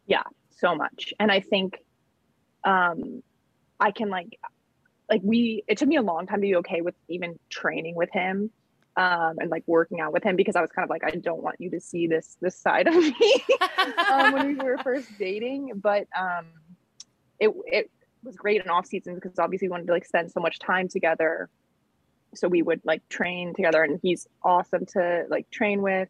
[0.06, 1.14] Yeah, so much.
[1.18, 1.78] And I think
[2.64, 3.22] um
[3.80, 4.38] I can like
[5.08, 8.10] like we it took me a long time to be okay with even training with
[8.12, 8.50] him
[8.96, 11.42] um, and like working out with him because I was kind of like, I don't
[11.42, 13.44] want you to see this this side of me
[14.10, 15.72] um, when we were first dating.
[15.76, 16.46] But um,
[17.40, 17.90] it it
[18.22, 20.88] was great in off season because obviously we wanted to like spend so much time
[20.88, 21.48] together.
[22.34, 26.08] So we would like train together, and he's awesome to like train with.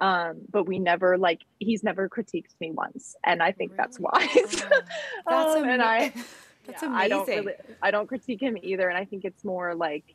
[0.00, 3.76] Um, but we never like he's never critiqued me once, and I think really?
[3.78, 4.64] that's wise.
[5.26, 6.12] that's um, and I.
[6.66, 7.00] That's yeah, amazing.
[7.00, 10.14] I don't really, I don't critique him either, and I think it's more like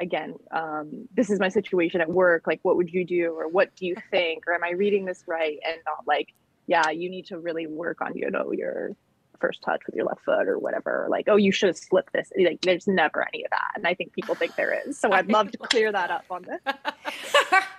[0.00, 2.46] again, um, this is my situation at work.
[2.46, 3.32] Like, what would you do?
[3.32, 4.46] Or what do you think?
[4.46, 5.58] Or am I reading this right?
[5.66, 6.34] And not like,
[6.66, 8.92] yeah, you need to really work on, you know, your
[9.40, 11.06] first touch with your left foot or whatever.
[11.10, 12.30] Like, oh, you should have slipped this.
[12.38, 13.72] Like, there's never any of that.
[13.76, 14.98] And I think people think there is.
[14.98, 16.74] So I'd love to clear that up on this.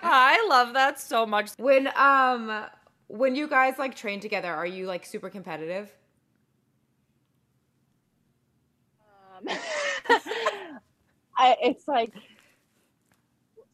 [0.02, 1.50] I love that so much.
[1.58, 2.66] When, um,
[3.08, 5.90] when you guys like train together, are you like super competitive?
[9.36, 9.56] Um,
[11.36, 12.12] I, it's like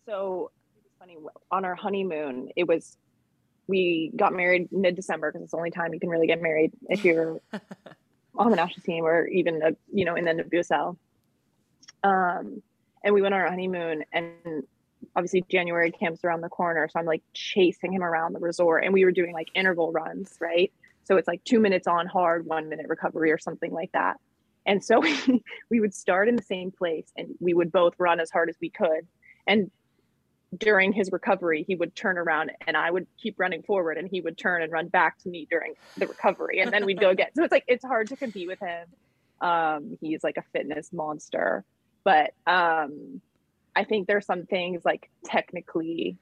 [0.07, 0.51] so
[0.99, 1.17] funny
[1.51, 2.97] on our honeymoon it was
[3.69, 7.05] we got married mid-december because it's the only time you can really get married if
[7.05, 7.41] you're
[8.37, 10.97] on the national team or even a, you know in the WSL.
[12.05, 12.63] Um,
[13.05, 14.65] and we went on our honeymoon and
[15.17, 16.89] obviously January camps around the corner.
[16.89, 20.37] So I'm like chasing him around the resort and we were doing like interval runs,
[20.41, 20.73] right?
[21.05, 24.19] So it's like two minutes on hard, one minute recovery or something like that.
[24.67, 28.21] And so we, we would start in the same place and we would both run
[28.21, 29.07] as hard as we could.
[29.47, 29.71] And
[30.57, 34.21] during his recovery, he would turn around and I would keep running forward and he
[34.21, 36.61] would turn and run back to me during the recovery.
[36.61, 37.29] And then we'd go again.
[37.35, 38.87] So it's like, it's hard to compete with him.
[39.41, 41.65] Um, he's like a fitness monster.
[42.05, 43.21] But um,
[43.75, 46.19] I think there's some things like technically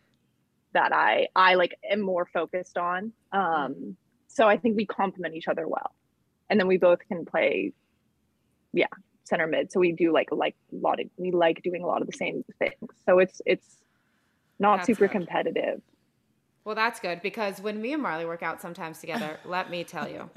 [0.73, 3.13] that I, I like am more focused on.
[3.33, 3.97] Um,
[4.29, 5.93] so I think we complement each other well.
[6.49, 7.73] And then we both can play
[8.73, 8.87] yeah
[9.25, 12.01] center mid, so we do like like a lot of we like doing a lot
[12.03, 12.75] of the same things.
[13.07, 13.77] So it's it's
[14.59, 15.13] not That's super good.
[15.13, 15.81] competitive.
[16.65, 20.09] Well, that's good because when me and Marley work out sometimes together, let me tell
[20.09, 20.29] you,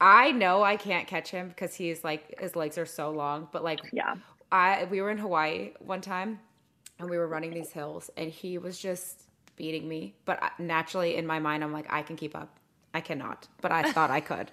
[0.00, 3.48] I know I can't catch him because he's like his legs are so long.
[3.52, 4.16] But like, Yeah.
[4.50, 6.40] I we were in Hawaii one time,
[6.98, 9.24] and we were running these hills, and he was just
[9.56, 10.14] beating me.
[10.24, 12.58] But uh, naturally, in my mind, I'm like, I can keep up.
[12.96, 14.50] I cannot, but I thought I could.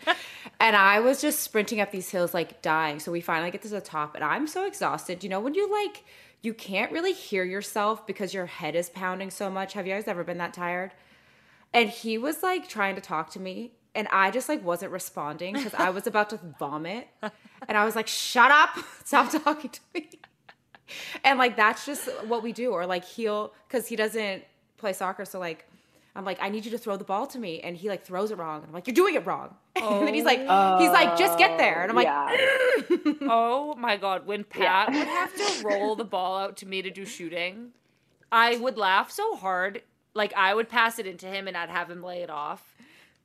[0.60, 2.99] And I was just sprinting up these hills, like dying.
[2.99, 5.23] So we finally get to the top, and I'm so exhausted.
[5.23, 6.03] You know, when you like,
[6.41, 9.73] you can't really hear yourself because your head is pounding so much.
[9.73, 10.91] Have you guys ever been that tired?
[11.73, 15.53] And he was like trying to talk to me, and I just like wasn't responding
[15.53, 17.08] because I was about to vomit.
[17.21, 20.10] And I was like, shut up, stop talking to me.
[21.23, 22.71] And like, that's just what we do.
[22.71, 24.43] Or like, he'll, because he doesn't
[24.77, 25.23] play soccer.
[25.23, 25.65] So like,
[26.15, 27.60] I'm like, I need you to throw the ball to me.
[27.62, 28.58] And he like throws it wrong.
[28.58, 29.56] And I'm like, you're doing it wrong.
[29.76, 31.15] and then he's like, he's like, oh.
[31.17, 31.82] just get there.
[31.82, 33.13] And I'm like, yeah.
[33.21, 36.91] Oh my god, when Pat would have to roll the ball out to me to
[36.91, 37.71] do shooting,
[38.32, 39.82] I would laugh so hard.
[40.13, 42.76] Like I would pass it into him and I'd have him lay it off.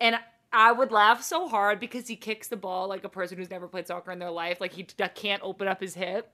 [0.01, 0.17] And
[0.53, 3.69] I would laugh so hard because he kicks the ball like a person who's never
[3.69, 4.61] played soccer in their life.
[4.61, 6.33] Like he t- can't open up his hip.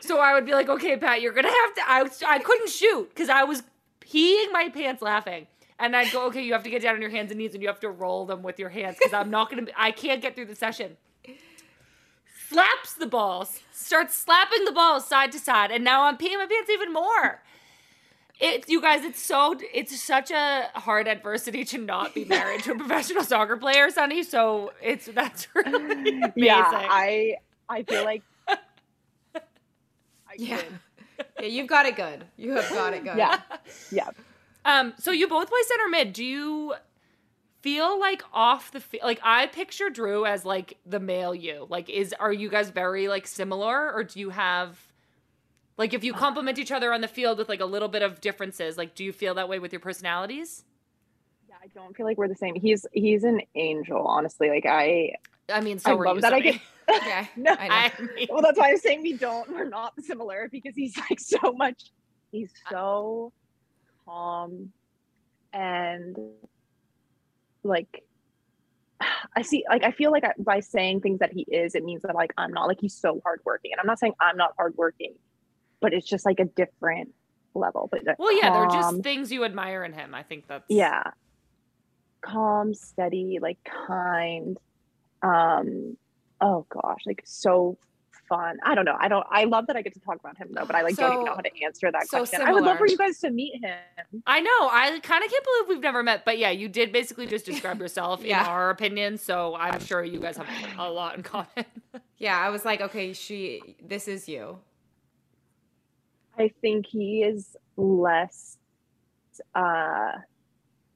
[0.00, 1.82] So I would be like, okay, Pat, you're gonna have to.
[1.86, 3.62] I, I couldn't shoot because I was
[4.12, 5.46] peeing my pants laughing.
[5.78, 7.62] And I'd go, okay, you have to get down on your hands and knees and
[7.62, 9.62] you have to roll them with your hands because I'm not gonna.
[9.62, 10.96] Be, I can't get through the session
[12.48, 16.46] slaps the balls, starts slapping the balls side to side, and now I'm peeing my
[16.46, 17.42] pants even more.
[18.40, 22.72] It, you guys, it's so it's such a hard adversity to not be married to
[22.72, 24.22] a professional soccer player, Sunny.
[24.22, 26.36] So it's that's really amazing.
[26.36, 27.34] Yeah, I
[27.68, 29.40] I feel like I
[30.36, 30.56] Yeah.
[30.56, 30.80] could.
[31.40, 32.24] Yeah, you've got it good.
[32.36, 33.16] You have got it good.
[33.16, 33.40] Yeah.
[33.90, 34.10] Yeah.
[34.64, 36.12] Um, so you both play center mid.
[36.12, 36.74] Do you
[37.60, 39.04] feel like off the field?
[39.04, 41.66] Like I picture Drew as like the male you.
[41.68, 44.78] Like, is are you guys very like similar, or do you have
[45.76, 48.20] like if you complement each other on the field with like a little bit of
[48.20, 48.76] differences?
[48.76, 50.64] Like, do you feel that way with your personalities?
[51.48, 52.54] Yeah, I don't feel like we're the same.
[52.54, 54.50] He's he's an angel, honestly.
[54.50, 55.14] Like I
[55.52, 57.26] I mean, so I are love you, that I get Yeah.
[57.36, 57.92] No, I.
[57.98, 61.20] I mean, well that's why I'm saying we don't we're not similar because he's like
[61.20, 61.90] so much
[62.32, 63.32] he's so
[64.04, 64.72] calm
[65.52, 66.16] and
[67.62, 68.02] like
[69.34, 72.02] I see like I feel like I, by saying things that he is it means
[72.02, 75.14] that like I'm not like he's so hardworking and I'm not saying I'm not hardworking
[75.80, 77.10] but it's just like a different
[77.54, 80.14] level but like, well, yeah, they're just things you admire in him.
[80.14, 81.02] I think that's yeah
[82.20, 84.58] calm steady like kind
[85.22, 85.96] um
[86.40, 87.76] oh gosh like so
[88.28, 90.48] fun i don't know i don't i love that i get to talk about him
[90.52, 92.62] though but i like don't even know how to answer that so question i would
[92.62, 93.76] love for you guys to meet him
[94.26, 94.50] I know.
[94.50, 97.78] I kind of can't believe we've never met, but yeah, you did basically just describe
[97.84, 98.42] yourself Yeah.
[98.42, 99.18] in our opinion.
[99.18, 100.48] So I'm sure you guys have
[100.78, 101.46] a lot in common.
[102.18, 104.58] Yeah, I was like, okay, she, this is you.
[106.38, 108.56] i think he is less
[109.54, 110.12] uh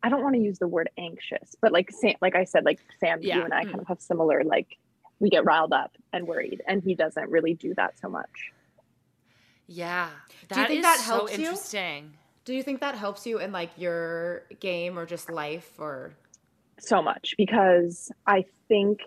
[0.03, 2.79] i don't want to use the word anxious but like sam like i said like
[3.01, 3.37] sam Yeah.
[3.39, 3.71] you and i Mm.
[3.71, 4.77] kind of have similar like
[5.25, 8.53] we get riled up and worried and he doesn't really do that so much
[9.67, 10.11] yeah,
[10.53, 11.51] Do you think is that so helps you?
[11.51, 12.15] interesting.
[12.45, 16.17] Do you think that helps you in like your game or just life or?
[16.81, 19.01] so much because I think,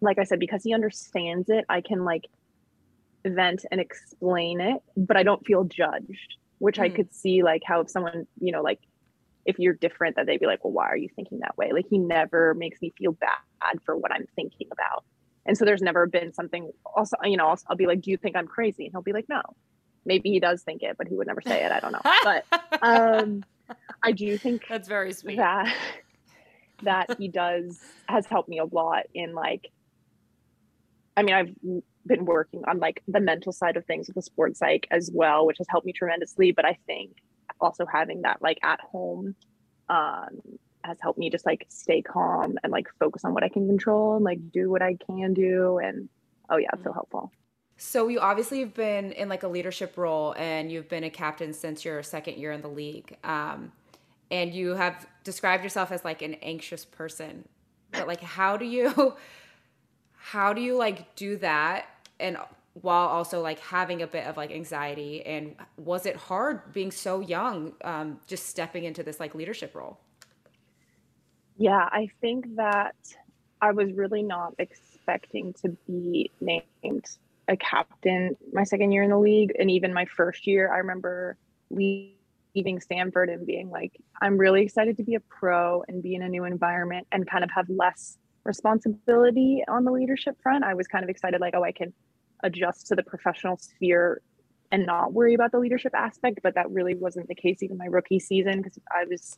[0.00, 2.24] like I said, because he understands it, I can like
[3.26, 6.94] vent and explain it, but I don't feel judged, which I Mm.
[6.94, 8.80] could see like how if someone, you know, like
[9.46, 11.72] if you're different, that they'd be like, well, why are you thinking that way?
[11.72, 15.04] Like he never makes me feel bad for what I'm thinking about.
[15.50, 18.16] And so there's never been something also, you know, I'll, I'll be like, do you
[18.16, 18.84] think I'm crazy?
[18.84, 19.42] And he'll be like, no.
[20.04, 21.72] Maybe he does think it, but he would never say it.
[21.72, 22.00] I don't know.
[22.22, 22.44] But
[22.82, 23.42] um,
[24.00, 25.38] I do think That's very sweet.
[25.38, 25.74] that
[26.82, 29.66] that he does has helped me a lot in like
[31.16, 31.54] i mean i've
[32.06, 35.44] been working on like the mental side of things with the sports psych as well
[35.44, 37.10] which has helped me tremendously but i think
[37.60, 39.34] also having that like at home
[39.90, 40.40] um
[40.82, 44.16] has helped me just like stay calm and like focus on what i can control
[44.16, 46.08] and like do what i can do and
[46.48, 47.32] oh yeah it's so helpful
[47.82, 51.54] So you obviously have been in like a leadership role and you've been a captain
[51.54, 53.16] since your second year in the league.
[53.24, 53.72] Um,
[54.30, 57.48] and you have described yourself as like an anxious person.
[57.90, 59.16] But like how do you
[60.12, 61.86] how do you like do that
[62.20, 62.36] and
[62.74, 67.20] while also like having a bit of like anxiety and was it hard being so
[67.20, 69.98] young um, just stepping into this like leadership role?
[71.60, 72.96] Yeah, I think that
[73.60, 77.04] I was really not expecting to be named
[77.48, 79.52] a captain my second year in the league.
[79.58, 81.36] And even my first year, I remember
[81.68, 83.92] leaving Stanford and being like,
[84.22, 87.44] I'm really excited to be a pro and be in a new environment and kind
[87.44, 90.64] of have less responsibility on the leadership front.
[90.64, 91.92] I was kind of excited, like, oh, I can
[92.42, 94.22] adjust to the professional sphere
[94.72, 96.40] and not worry about the leadership aspect.
[96.42, 99.36] But that really wasn't the case even my rookie season because I was,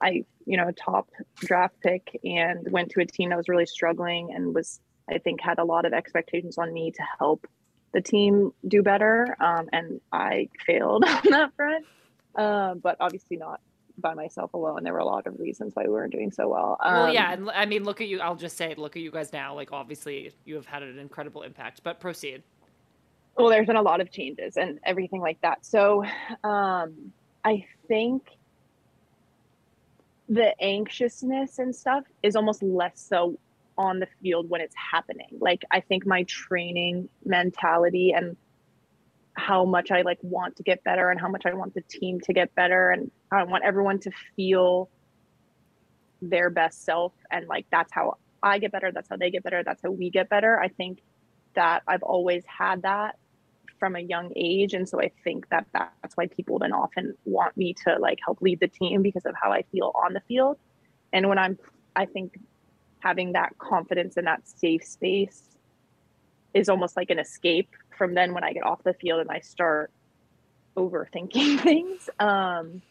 [0.00, 4.32] I, you know, top draft pick and went to a team that was really struggling
[4.34, 4.80] and was,
[5.10, 7.46] I think, had a lot of expectations on me to help
[7.92, 9.36] the team do better.
[9.40, 11.86] Um, and I failed on that front,
[12.34, 13.60] uh, but obviously not
[13.98, 14.84] by myself alone.
[14.84, 16.76] There were a lot of reasons why we weren't doing so well.
[16.80, 18.20] Um, well, yeah, and I mean, look at you.
[18.20, 19.54] I'll just say, look at you guys now.
[19.54, 21.80] Like, obviously, you have had an incredible impact.
[21.82, 22.42] But proceed.
[23.36, 25.64] Well, there's been a lot of changes and everything like that.
[25.64, 26.04] So,
[26.42, 27.12] um,
[27.44, 28.22] I think
[30.28, 33.38] the anxiousness and stuff is almost less so
[33.78, 35.28] on the field when it's happening.
[35.38, 38.36] Like, I think my training mentality and
[39.34, 42.20] how much I like want to get better and how much I want the team
[42.22, 44.88] to get better and I want everyone to feel
[46.22, 49.62] their best self and like that's how I get better, that's how they get better,
[49.62, 50.58] that's how we get better.
[50.58, 51.02] I think
[51.54, 53.18] that I've always had that
[53.78, 57.56] from a young age and so I think that that's why people then often want
[57.56, 60.58] me to like help lead the team because of how I feel on the field.
[61.12, 61.58] And when I'm
[61.94, 62.38] I think
[63.00, 65.42] having that confidence in that safe space
[66.54, 69.40] is almost like an escape from then when I get off the field and I
[69.40, 69.90] start
[70.76, 72.08] overthinking things.
[72.18, 72.82] Um,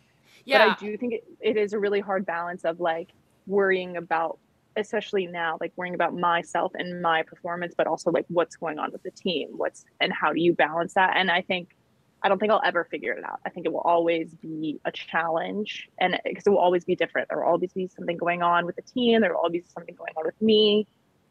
[0.45, 0.60] yeah.
[0.60, 3.10] But I do think it, it is a really hard balance of like
[3.48, 4.39] worrying about,
[4.75, 8.91] especially now, like worrying about myself and my performance, but also like what's going on
[8.91, 11.15] with the team, what's and how do you balance that?
[11.15, 11.75] And I think
[12.21, 13.39] I don't think I'll ever figure it out.
[13.45, 17.29] I think it will always be a challenge, and because it will always be different.
[17.29, 19.21] There will always be something going on with the team.
[19.21, 20.88] There will always be something going on with me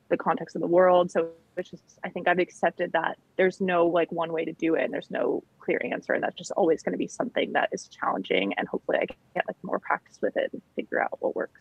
[0.09, 1.11] the context of the world.
[1.11, 4.75] So it's just I think I've accepted that there's no like one way to do
[4.75, 7.69] it and there's no clear answer and that's just always going to be something that
[7.73, 11.17] is challenging and hopefully I can get like more practice with it and figure out
[11.21, 11.61] what works.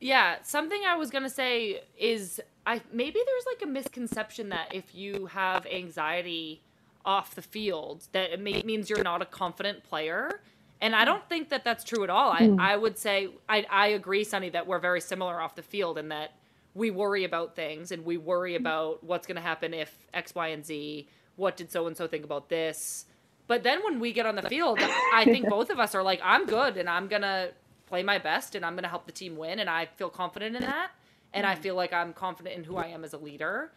[0.00, 4.74] Yeah, something I was going to say is I maybe there's like a misconception that
[4.74, 6.62] if you have anxiety
[7.04, 10.40] off the field that it may, means you're not a confident player.
[10.80, 12.32] And I don't think that that's true at all.
[12.32, 12.60] I, mm.
[12.60, 16.10] I would say I, I agree, Sunny, that we're very similar off the field and
[16.10, 16.32] that
[16.74, 18.62] we worry about things and we worry mm-hmm.
[18.62, 21.08] about what's going to happen if X, Y, and Z.
[21.36, 23.06] What did so and so think about this?
[23.46, 24.78] But then when we get on the field,
[25.14, 27.52] I think both of us are like, I'm good and I'm going to
[27.86, 29.58] play my best and I'm going to help the team win.
[29.58, 30.90] And I feel confident in that.
[31.32, 31.62] And I mm-hmm.
[31.62, 33.70] feel like I'm confident in who I am as a leader.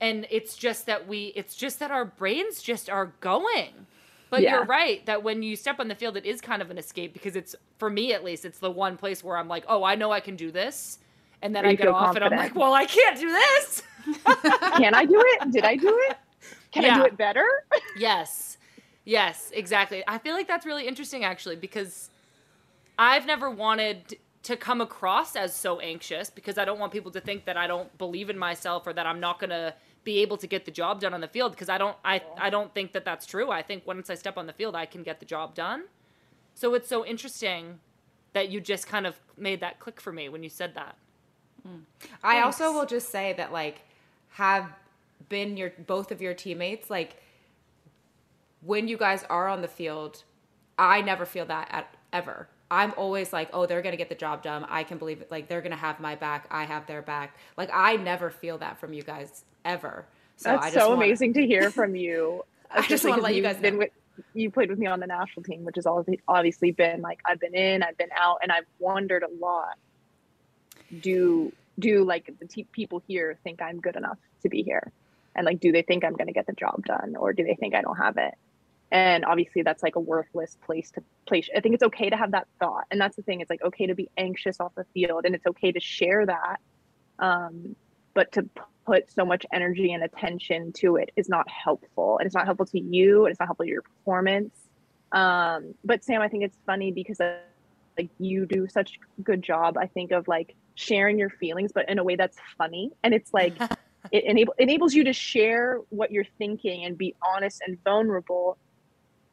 [0.00, 3.86] And it's just that we, it's just that our brains just are going.
[4.30, 4.56] But yeah.
[4.56, 7.12] you're right that when you step on the field, it is kind of an escape
[7.12, 9.96] because it's, for me at least, it's the one place where I'm like, oh, I
[9.96, 11.00] know I can do this
[11.42, 12.32] and then I get off confident.
[12.32, 13.82] and I'm like, well, I can't do this.
[14.76, 15.50] Can I do it?
[15.50, 16.16] Did I do it?
[16.70, 16.96] Can yeah.
[16.96, 17.46] I do it better?
[17.96, 18.58] yes.
[19.04, 20.04] Yes, exactly.
[20.06, 22.09] I feel like that's really interesting actually because
[22.98, 27.20] I've never wanted to come across as so anxious because I don't want people to
[27.20, 30.38] think that I don't believe in myself or that I'm not going to be able
[30.38, 32.92] to get the job done on the field because I don't I I don't think
[32.92, 33.50] that that's true.
[33.50, 35.84] I think once I step on the field I can get the job done.
[36.54, 37.80] So it's so interesting
[38.32, 40.96] that you just kind of made that click for me when you said that.
[41.68, 41.82] Mm.
[42.22, 43.82] I also will just say that like
[44.30, 44.72] have
[45.28, 47.16] been your both of your teammates like
[48.62, 50.24] when you guys are on the field,
[50.78, 52.48] I never feel that at ever.
[52.70, 54.64] I'm always like, oh, they're gonna get the job done.
[54.68, 55.30] I can believe it.
[55.30, 56.46] Like they're gonna have my back.
[56.50, 57.36] I have their back.
[57.56, 60.06] Like I never feel that from you guys ever.
[60.36, 61.04] So That's so wanna...
[61.04, 62.44] amazing to hear from you.
[62.70, 63.76] I just want to let you guys know.
[63.76, 63.90] With,
[64.34, 65.86] you played with me on the national team, which has
[66.28, 69.76] obviously been like I've been in, I've been out, and I've wondered a lot
[70.98, 74.92] do do like the t- people here think I'm good enough to be here?
[75.34, 77.54] And like, do they think I'm going to get the job done or do they
[77.54, 78.34] think I don't have it?
[78.92, 81.48] And obviously, that's like a worthless place to place.
[81.56, 82.84] I think it's okay to have that thought.
[82.90, 83.40] And that's the thing.
[83.40, 86.56] It's like okay to be anxious off the field and it's okay to share that.
[87.18, 87.76] Um,
[88.14, 88.48] but to
[88.86, 92.18] put so much energy and attention to it is not helpful.
[92.18, 94.56] And it's not helpful to you and it's not helpful to your performance.
[95.12, 97.18] Um, but Sam, I think it's funny because
[97.98, 101.88] like you do such a good job, I think, of like sharing your feelings, but
[101.88, 102.90] in a way that's funny.
[103.02, 103.54] And it's like
[104.12, 108.58] it enable, enables you to share what you're thinking and be honest and vulnerable.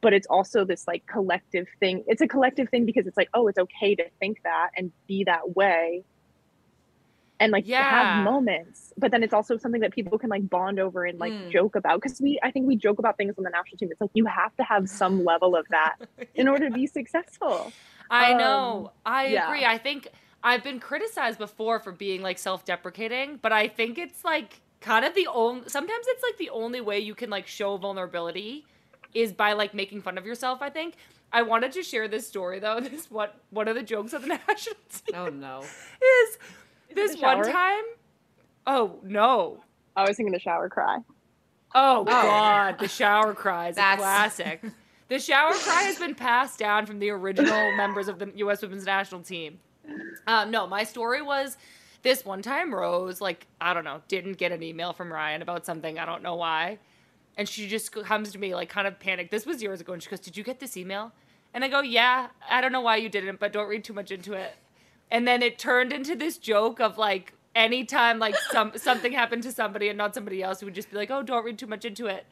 [0.01, 2.03] But it's also this like collective thing.
[2.07, 5.23] It's a collective thing because it's like, oh, it's okay to think that and be
[5.23, 6.03] that way.
[7.39, 7.89] And like yeah.
[7.89, 11.33] have moments, but then it's also something that people can like bond over and like
[11.33, 11.51] mm.
[11.51, 12.01] joke about.
[12.01, 13.89] Cause we, I think we joke about things on the national team.
[13.91, 15.97] It's like you have to have some level of that
[16.35, 17.71] in order to be successful.
[18.09, 18.91] I um, know.
[19.05, 19.47] I yeah.
[19.47, 19.65] agree.
[19.65, 20.07] I think
[20.43, 25.15] I've been criticized before for being like self-deprecating, but I think it's like kind of
[25.15, 28.65] the only sometimes it's like the only way you can like show vulnerability
[29.13, 30.95] is by like making fun of yourself, I think.
[31.31, 32.79] I wanted to share this story though.
[32.81, 35.15] This what one of the jokes of the national team.
[35.15, 35.61] Oh no.
[35.61, 36.37] Is
[36.93, 37.83] this one time
[38.65, 39.63] Oh no.
[39.95, 40.99] I was thinking the shower cry.
[41.73, 44.63] Oh, God, the shower cry is a classic.
[45.09, 48.61] The shower cry has been passed down from the original members of the U.S.
[48.61, 49.59] Women's National Team.
[50.27, 51.57] Um, no, my story was
[52.03, 55.65] this one time Rose, like, I don't know, didn't get an email from Ryan about
[55.65, 55.97] something.
[55.97, 56.77] I don't know why.
[57.37, 59.29] And she just comes to me, like, kind of panicked.
[59.31, 59.93] This was years ago.
[59.93, 61.11] And she goes, Did you get this email?
[61.53, 64.11] And I go, Yeah, I don't know why you didn't, but don't read too much
[64.11, 64.55] into it.
[65.11, 69.51] And then it turned into this joke of like, anytime like some something happened to
[69.51, 71.85] somebody and not somebody else, we would just be like, "Oh, don't read too much
[71.85, 72.25] into it,"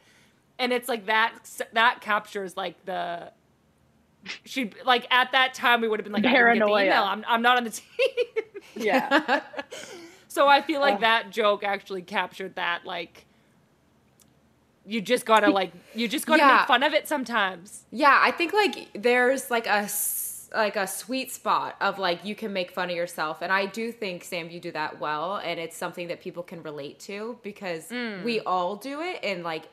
[0.58, 1.32] and it's like that
[1.72, 3.32] that captures like the
[4.44, 6.84] she like at that time we would have been like, "I didn't get the Paranoia.
[6.84, 7.02] email.
[7.04, 8.44] I'm I'm not on the team."
[8.76, 9.40] Yeah.
[10.28, 11.00] so I feel like Oh.
[11.00, 13.25] that joke actually captured that like.
[14.86, 16.58] You just gotta like you just gotta Yeah.
[16.58, 17.84] make fun of it sometimes.
[17.90, 19.88] Yeah, I think like there's like a
[20.54, 23.90] like a sweet spot of like you can make fun of yourself, and I do
[23.90, 27.88] think Sam you do that well, and it's something that people can relate to because
[27.88, 28.22] mm.
[28.22, 29.64] we all do it, and like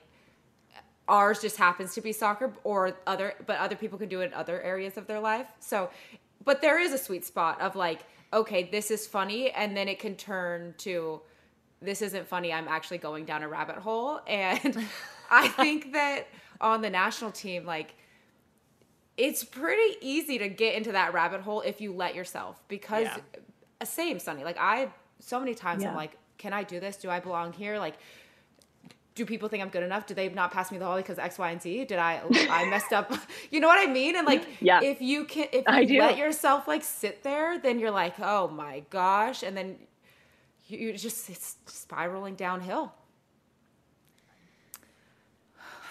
[1.08, 4.34] ours just happens to be soccer or other, but other people can do it in
[4.34, 5.48] other areas of their life.
[5.60, 5.90] So,
[6.44, 8.02] but there is a sweet spot of like,
[8.32, 11.22] okay, this is funny, and then it can turn to
[11.84, 12.52] this isn't funny.
[12.54, 14.22] I'm actually going down a rabbit hole.
[14.28, 14.86] And
[15.32, 16.28] I think that
[16.62, 17.96] on the national team, like,
[19.18, 22.62] it's pretty easy to get into that rabbit hole if you let yourself.
[22.68, 23.18] Because, Yeah.
[23.84, 24.44] same, Sunny.
[24.44, 26.98] Like, I, so many times I'm like, can I do this?
[26.98, 27.78] Do I belong here?
[27.80, 27.96] Like,
[29.16, 30.08] do people think I'm good enough?
[30.08, 31.86] do they not pass me the volley because X, Y, and Z?
[31.86, 33.12] Did I I messed up?
[33.52, 34.16] You know what I mean?
[34.16, 34.82] And like, Yeah.
[34.82, 38.48] if you can, if I you let yourself like sit there, then you're like, oh
[38.48, 39.78] my gosh, and then
[40.68, 42.94] you, you just it's spiraling downhill.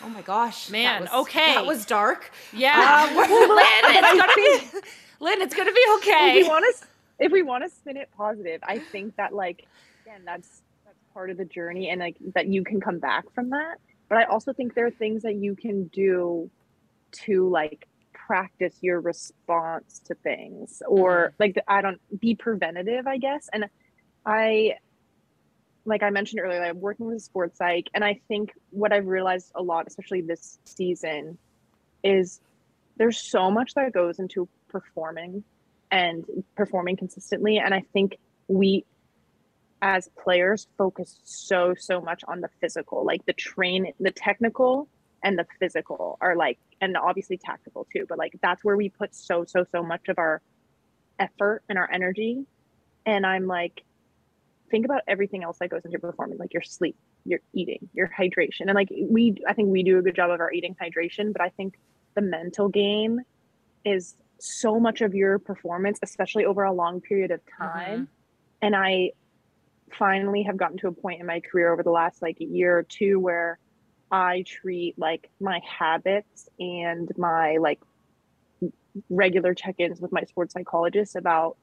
[0.05, 1.55] Oh my gosh, that Man, was- okay.
[1.55, 2.31] that was dark.
[2.53, 4.81] Yeah, Um, Lynn, it's gonna be
[5.21, 5.41] Lynn.
[5.43, 6.11] It's gonna be okay.
[6.11, 6.43] if okay.
[6.43, 6.87] we want to
[7.19, 9.67] if we want to spin it positive i think that like
[10.05, 13.51] again that's that's part of the journey and like that you can come back from
[13.51, 13.77] that
[14.09, 16.51] but i also think there are things that you can do
[17.13, 23.19] to like practice your response to things or like the, i don't be preventative i
[23.19, 23.67] guess and
[24.27, 24.75] i
[25.85, 29.07] like i mentioned earlier i'm working with a sports psych and i think what i've
[29.07, 31.37] realized a lot especially this season
[32.05, 32.41] is
[32.97, 35.45] there's so much that goes into performing
[35.91, 36.25] and
[36.57, 37.59] performing consistently.
[37.59, 38.17] And I think
[38.49, 38.85] we
[39.83, 44.89] as players focus so, so much on the physical, like the train, the technical
[45.23, 49.15] and the physical are like, and obviously tactical too, but like that's where we put
[49.15, 50.41] so, so, so much of our
[51.19, 52.45] effort and our energy.
[53.05, 53.83] And I'm like,
[54.73, 58.63] think about everything else that goes into performing, like your sleep, your eating, your hydration.
[58.63, 61.43] And like we, I think we do a good job of our eating hydration, but
[61.43, 61.75] I think
[62.17, 63.21] the mental game
[63.85, 67.63] is so much of your performance, especially over a long period of mm-hmm.
[67.63, 68.09] time.
[68.63, 69.13] And I
[69.93, 72.83] finally have gotten to a point in my career over the last like year or
[72.83, 73.59] two where
[74.11, 77.81] I treat like my habits and my like
[79.11, 81.57] regular check-ins with my sports psychologist about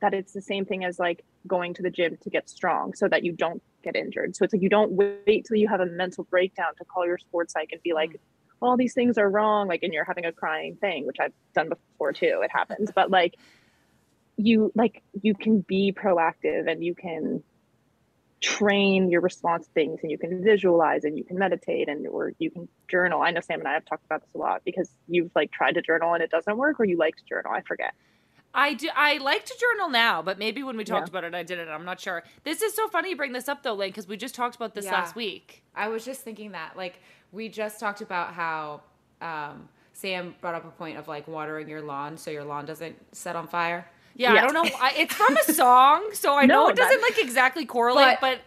[0.00, 3.08] that it's the same thing as like going to the gym to get strong so
[3.08, 4.36] that you don't get injured.
[4.36, 7.18] So it's like you don't wait till you have a mental breakdown to call your
[7.18, 8.64] sports psych and be like, mm-hmm.
[8.64, 11.68] all these things are wrong, like and you're having a crying thing, which I've done
[11.68, 12.40] before too.
[12.42, 12.90] It happens.
[12.94, 13.36] But like
[14.36, 17.42] you like you can be proactive and you can
[18.40, 22.50] train your response things and you can visualize and you can meditate and or you
[22.50, 23.22] can journal.
[23.22, 25.72] I know Sam and I have talked about this a lot because you've like tried
[25.72, 27.50] to journal and it doesn't work or you like to journal.
[27.52, 27.94] I forget.
[28.56, 28.88] I do.
[28.96, 31.18] I like to journal now, but maybe when we talked Yeah.
[31.18, 31.68] about it, I did it.
[31.68, 32.24] I'm not sure.
[32.42, 34.74] This is so funny you bring this up though, Lane, because we just talked about
[34.74, 34.92] this Yeah.
[34.94, 35.62] last week.
[35.74, 37.00] I was just thinking that, like,
[37.32, 38.80] we just talked about how
[39.20, 42.96] um, Sam brought up a point of like watering your lawn so your lawn doesn't
[43.14, 43.88] set on fire.
[44.14, 44.64] Yeah, I don't know.
[44.80, 48.38] I, it's from a song, so I know No, it doesn't like exactly correlate, but,
[48.38, 48.40] But-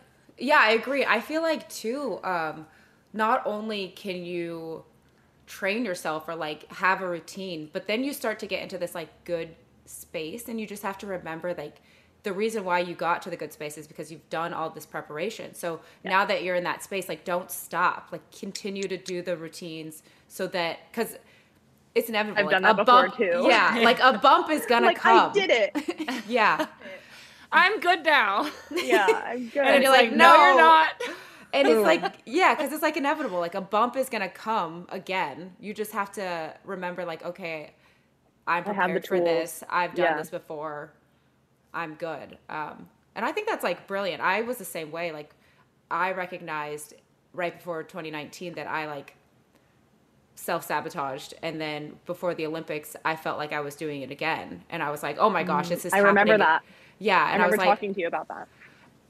[0.43, 1.05] Yeah, I agree.
[1.05, 2.19] I feel like too.
[2.23, 2.65] Um,
[3.13, 4.85] not only can you
[5.47, 8.93] train yourself or like have a routine, but then you start to get into this
[8.95, 9.55] like good
[9.89, 11.81] space, and you just have to remember like
[12.23, 14.85] the reason why you got to the good space is because you've done all this
[14.85, 15.53] preparation.
[15.53, 18.09] So now that you're in that space, like don't stop.
[18.11, 21.17] Like continue to do the routines so that because
[21.95, 22.39] it's inevitable.
[22.39, 23.45] I've like, done that a before, bump, too.
[23.47, 25.31] Yeah, like a bump is gonna like come.
[25.31, 26.23] I did it.
[26.27, 26.67] Yeah.
[27.51, 28.47] I'm good now.
[28.71, 29.65] yeah, I'm good.
[29.65, 30.89] And you're like, like, no, you're not.
[31.51, 33.39] And it's like, yeah, because it's like inevitable.
[33.39, 35.53] Like a bump is gonna come again.
[35.59, 37.71] You just have to remember, like, okay,
[38.49, 39.63] I'm I prepared for this.
[39.69, 40.17] I've done Yeah.
[40.17, 40.91] this before.
[41.73, 42.37] I'm good.
[42.49, 44.21] Um, and I think that's like brilliant.
[44.21, 45.11] I was the same way.
[45.11, 45.31] Like,
[45.91, 46.95] I recognized
[47.33, 49.15] right before 2019 that I like
[50.35, 54.63] self sabotaged, and then before the Olympics, I felt like I was doing it again,
[54.69, 55.93] and I was like, oh my gosh, this is.
[55.93, 56.63] I remember that.
[56.99, 58.47] Yeah, and I, remember was like, talking to you about that.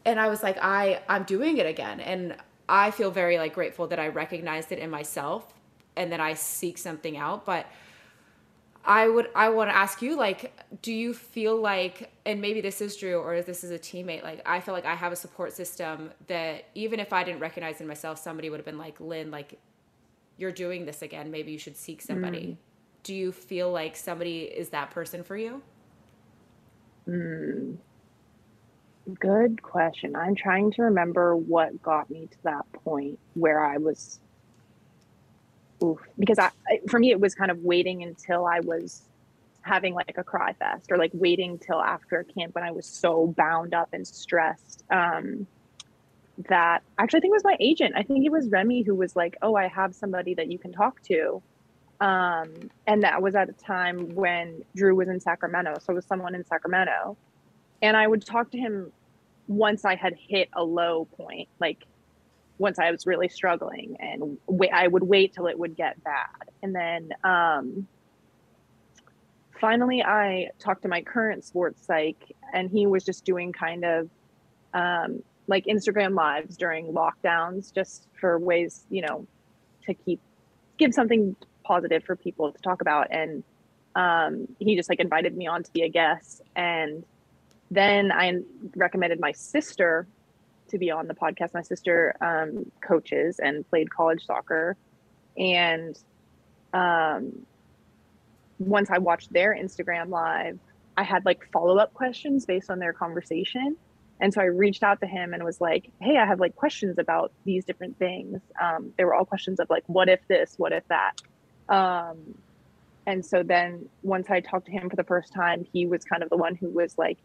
[0.05, 2.35] and I was like, I I'm doing it again, and
[2.67, 5.53] I feel very like grateful that I recognized it in myself,
[5.95, 7.45] and that I seek something out.
[7.45, 7.67] But
[8.85, 12.81] I would I want to ask you like, do you feel like, and maybe this
[12.81, 15.53] is Drew or this is a teammate, like I feel like I have a support
[15.53, 19.31] system that even if I didn't recognize in myself, somebody would have been like, Lynn,
[19.31, 19.59] like
[20.37, 21.29] you're doing this again.
[21.29, 22.41] Maybe you should seek somebody.
[22.41, 22.57] Mm.
[23.03, 25.61] Do you feel like somebody is that person for you?
[27.07, 27.77] Mm.
[29.19, 30.15] Good question.
[30.15, 34.19] I'm trying to remember what got me to that point where I was,
[35.83, 36.49] oof, because I,
[36.87, 39.03] for me, it was kind of waiting until I was
[39.61, 43.27] having like a cry fest or like waiting till after camp when I was so
[43.37, 44.83] bound up and stressed.
[44.89, 45.47] Um,
[46.47, 47.93] that actually I think it was my agent.
[47.97, 50.71] I think it was Remy who was like, "Oh, I have somebody that you can
[50.71, 51.41] talk to."
[51.99, 56.05] Um, and that was at a time when Drew was in Sacramento, so it was
[56.05, 57.17] someone in Sacramento,
[57.81, 58.93] and I would talk to him
[59.49, 61.83] once I had hit a low point, like
[62.59, 64.37] once I was really struggling, and
[64.71, 67.87] I would wait till it would get bad, and then um,
[69.59, 72.17] finally I talked to my current sports psych,
[72.53, 74.09] and he was just doing kind of
[74.73, 79.25] um, like Instagram lives during lockdowns, just for ways you know
[79.85, 80.19] to keep
[80.77, 83.43] give something positive for people to talk about, and
[83.95, 86.41] um, he just like invited me on to be a guest.
[86.55, 87.03] And
[87.71, 88.39] then I
[88.75, 90.07] recommended my sister
[90.69, 91.53] to be on the podcast.
[91.53, 94.77] My sister um, coaches and played college soccer.
[95.37, 95.97] And
[96.73, 97.45] um,
[98.59, 100.59] once I watched their Instagram live,
[100.97, 103.77] I had like follow up questions based on their conversation.
[104.19, 106.99] And so I reached out to him and was like, hey, I have like questions
[106.99, 108.41] about these different things.
[108.61, 111.13] Um, they were all questions of like, what if this, what if that?
[111.69, 112.35] Um,
[113.07, 116.21] and so then once I talked to him for the first time, he was kind
[116.21, 117.17] of the one who was like,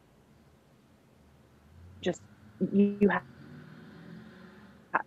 [2.01, 2.22] just
[2.72, 3.22] you have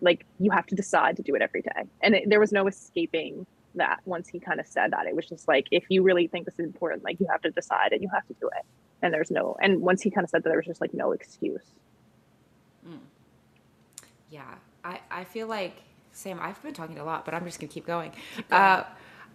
[0.00, 1.84] like you have to decide to do it every day.
[2.00, 5.06] And it, there was no escaping that once he kind of said that.
[5.06, 7.50] It was just like if you really think this is important like you have to
[7.50, 8.64] decide and you have to do it.
[9.02, 11.12] And there's no and once he kind of said that there was just like no
[11.12, 11.74] excuse.
[12.86, 12.98] Mm.
[14.30, 14.54] yeah.
[14.84, 15.82] I i feel like
[16.12, 18.62] sam i've been talking a lot but i'm just gonna keep going, keep going.
[18.62, 18.84] Uh,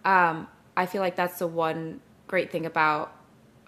[0.06, 3.14] um, i feel like that's the one great thing about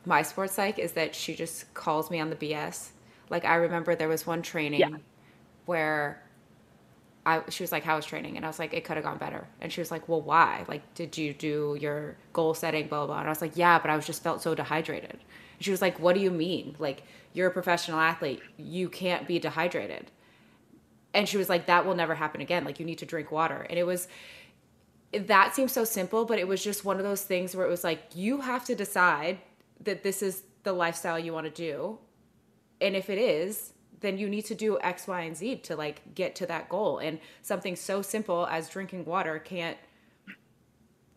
[0.06, 2.92] my sports psych is that she just calls me on the bs
[3.30, 4.90] like I remember there was one training yeah.
[5.66, 6.22] where
[7.26, 9.18] I she was like, "How was training?" And I was like, "It could have gone
[9.18, 10.64] better." And she was like, "Well, why?
[10.68, 13.90] Like, did you do your goal setting, blah blah?" And I was like, "Yeah, but
[13.90, 16.76] I was just felt so dehydrated." And she was like, "What do you mean?
[16.78, 17.02] Like,
[17.32, 18.40] you're a professional athlete.
[18.56, 20.10] You can't be dehydrated."
[21.12, 22.64] And she was like, "That will never happen again.
[22.64, 24.08] Like, you need to drink water." And it was
[25.12, 27.84] that seems so simple, but it was just one of those things where it was
[27.84, 29.38] like, you have to decide
[29.80, 31.98] that this is the lifestyle you want to do
[32.80, 36.14] and if it is then you need to do x y and z to like
[36.14, 36.98] get to that goal.
[36.98, 39.76] And something so simple as drinking water can't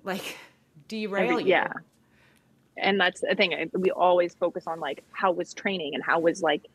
[0.03, 0.37] like
[0.87, 1.47] derail you.
[1.47, 1.71] yeah.
[2.77, 6.41] And that's the thing we always focus on like how was training and how was
[6.41, 6.65] like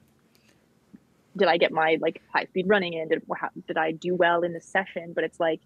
[1.37, 3.09] did i get my like high speed running in?
[3.09, 5.13] Did, how, did i do well in the session?
[5.15, 5.61] But it's like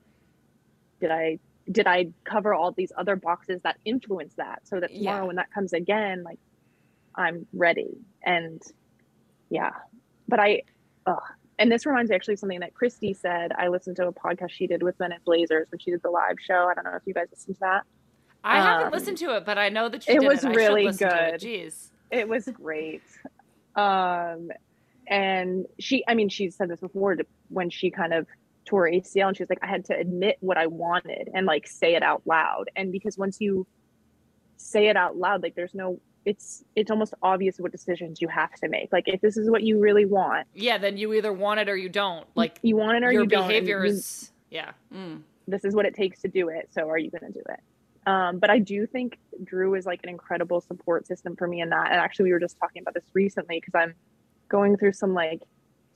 [1.01, 1.39] did i
[1.71, 5.27] did i cover all these other boxes that influence that so that tomorrow yeah.
[5.27, 6.39] when that comes again like
[7.17, 7.99] i'm ready.
[8.23, 8.63] And
[9.51, 9.71] yeah
[10.29, 10.63] but i
[11.07, 11.19] ugh.
[11.59, 13.51] and this reminds me actually of something that Kristie said.
[13.59, 16.11] I listened to a podcast she did with men in blazers when she did the
[16.11, 16.69] live show.
[16.71, 17.83] I don't know if you guys listened to that.
[18.45, 20.55] I um, haven't listened to it but i know that you it was it.
[20.55, 21.41] really good it.
[21.41, 21.91] jeez.
[22.11, 23.03] It was great.
[23.75, 24.51] Um
[25.07, 27.17] and she i mean she said this before
[27.49, 28.27] when she kind of
[28.65, 31.67] tore acl and she was like i had to admit what i wanted and like
[31.67, 32.71] say it out loud.
[32.77, 33.67] And because once you
[34.57, 38.53] say it out loud like there's no it's it's almost obvious what decisions you have
[38.53, 38.93] to make.
[38.93, 41.77] Like if this is what you really want, yeah, then you either want it or
[41.77, 42.27] you don't.
[42.35, 43.41] Like you want it or your you don't.
[43.41, 44.73] Your behavior is yeah.
[44.95, 45.23] Mm.
[45.47, 46.69] This is what it takes to do it.
[46.71, 47.61] So are you going to do it?
[48.07, 51.71] Um, but I do think Drew is like an incredible support system for me in
[51.71, 51.91] that.
[51.91, 53.95] And actually, we were just talking about this recently because I'm
[54.51, 55.43] going through some like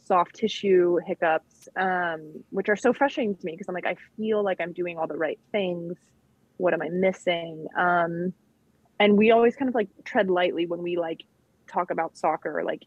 [0.03, 4.43] soft tissue hiccups, um, which are so frustrating to me because I'm like, I feel
[4.43, 5.99] like I'm doing all the right things.
[6.57, 7.66] What am I missing?
[7.76, 8.33] Um,
[9.03, 11.25] and we always kind of like tread lightly when we like
[11.67, 12.85] talk about soccer like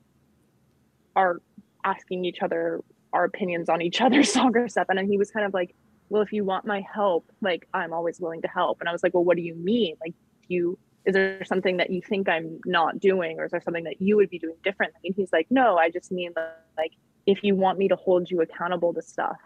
[1.18, 1.41] are
[1.84, 4.88] asking each other our opinions on each other's soccer stuff.
[4.88, 5.76] And then he was kind of like
[6.07, 8.80] well if you want my help like i'm always willing to help.
[8.80, 9.95] And i was like well what do you mean?
[9.99, 10.13] Like
[10.47, 13.38] you is there something that you think i'm not doing?
[13.38, 15.01] Or is there something that you would be doing differently?
[15.03, 16.32] And he's like no i just mean
[16.78, 16.93] like
[17.26, 19.38] if you want me to hold you accountable to stuff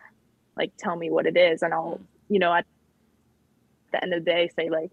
[0.55, 2.05] like tell me what it is and i'll mm.
[2.27, 2.65] you know at
[3.91, 4.91] the end of the day say like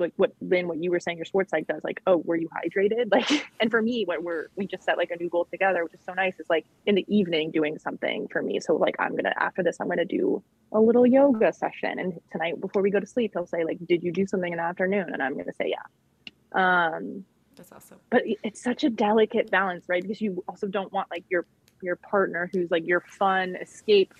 [0.00, 2.48] like what then what you were saying your sports psych does like oh were you
[2.48, 3.08] hydrated?
[3.10, 5.94] Like and for me what we're we just set like a new goal together which
[5.94, 6.38] is so nice.
[6.40, 8.60] Is like in the evening doing something for me.
[8.60, 10.42] So like i'm gonna after this i'm gonna do
[10.72, 11.98] a little yoga session.
[11.98, 14.58] And tonight before we go to sleep he'll say like did you do something in
[14.58, 15.10] the afternoon?
[15.12, 16.94] And i'm gonna say yeah.
[16.94, 17.24] Um
[17.56, 17.98] that's awesome.
[18.08, 20.02] but it's such a delicate balance right?
[20.02, 21.46] Because you also don't want like your
[21.82, 24.14] your partner who's like your fun escape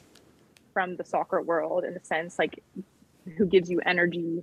[0.72, 2.62] from the soccer world in a sense like
[3.36, 4.42] who gives you energy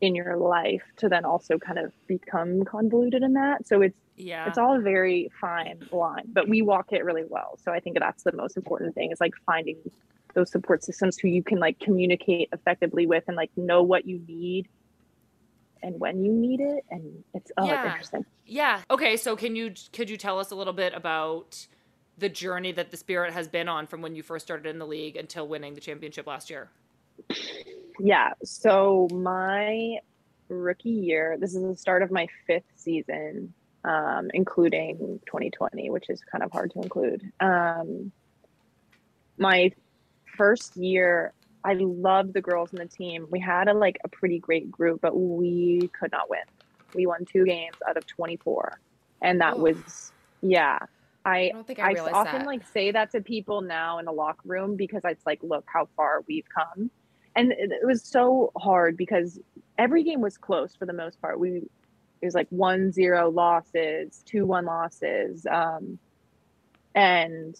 [0.00, 3.66] in your life to then also kind of become convoluted in that.
[3.66, 7.58] So it's yeah, it's all a very fine line, but we walk it really well.
[7.62, 9.76] So I think that's the most important thing is like finding
[10.34, 14.20] those support systems who you can like communicate effectively with and like know what you
[14.28, 14.68] need
[15.82, 17.84] and when you need it and it's oh yeah.
[17.84, 21.66] it's interesting yeah okay so can you could you tell us a little bit about
[22.18, 24.86] the journey that the spirit has been on from when you first started in the
[24.86, 26.70] league until winning the championship last year
[27.98, 28.32] yeah.
[28.44, 29.98] So my
[30.48, 33.52] rookie year, this is the start of my fifth season,
[33.84, 37.30] um, including 2020, which is kind of hard to include.
[37.40, 38.12] Um,
[39.38, 39.72] my
[40.36, 41.32] first year,
[41.64, 43.26] I loved the girls in the team.
[43.30, 46.40] We had a like a pretty great group, but we could not win.
[46.94, 48.80] We won two games out of 24,
[49.22, 50.78] and that was yeah.
[51.24, 52.46] I, I don't think I, I often that.
[52.46, 55.88] like say that to people now in the locker room because it's like, look how
[55.96, 56.88] far we've come
[57.36, 59.38] and it was so hard because
[59.78, 61.38] every game was close for the most part.
[61.38, 61.62] We
[62.22, 65.98] it was like one zero losses, two one losses, um,
[66.94, 67.54] and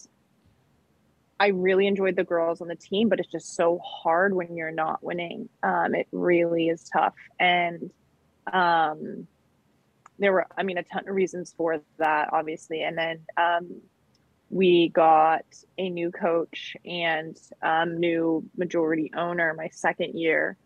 [1.38, 4.70] I really enjoyed the girls on the team, but it's just so hard when you're
[4.70, 5.50] not winning.
[5.62, 7.90] Um, it really is tough, and
[8.50, 9.26] um,
[10.18, 13.82] there were, I mean, a ton of reasons for that, obviously, and then um,
[14.50, 15.44] we got
[15.76, 20.56] a new coach and um, new majority owner my second year.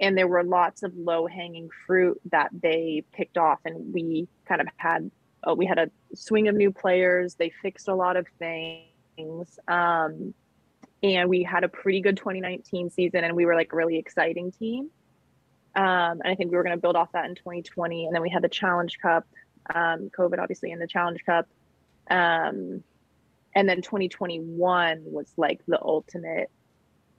[0.00, 4.60] And there were lots of low hanging fruit that they picked off and we kind
[4.60, 5.10] of had
[5.48, 7.34] uh, we had a swing of new players.
[7.34, 10.34] They fixed a lot of things um,
[11.02, 14.52] and we had a pretty good 2019 season and we were like a really exciting
[14.52, 14.90] team.
[15.74, 18.22] Um, and i think we were going to build off that in 2020 and then
[18.22, 19.26] we had the challenge cup
[19.74, 21.46] um, covid obviously in the challenge cup.
[22.08, 22.82] Um,
[23.56, 26.50] and then 2021 was like the ultimate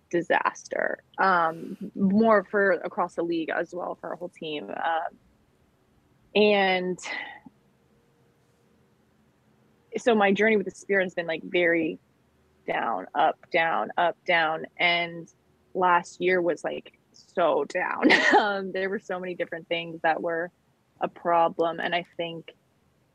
[0.10, 5.18] disaster um more for across the league as well for our whole team um,
[6.34, 7.00] and
[9.98, 12.00] so my journey with the spirit has been like very
[12.66, 15.28] down up down up down and
[15.74, 18.12] last year was like so down.
[18.38, 20.52] Um, there were so many different things that were
[21.00, 22.56] a problem and i think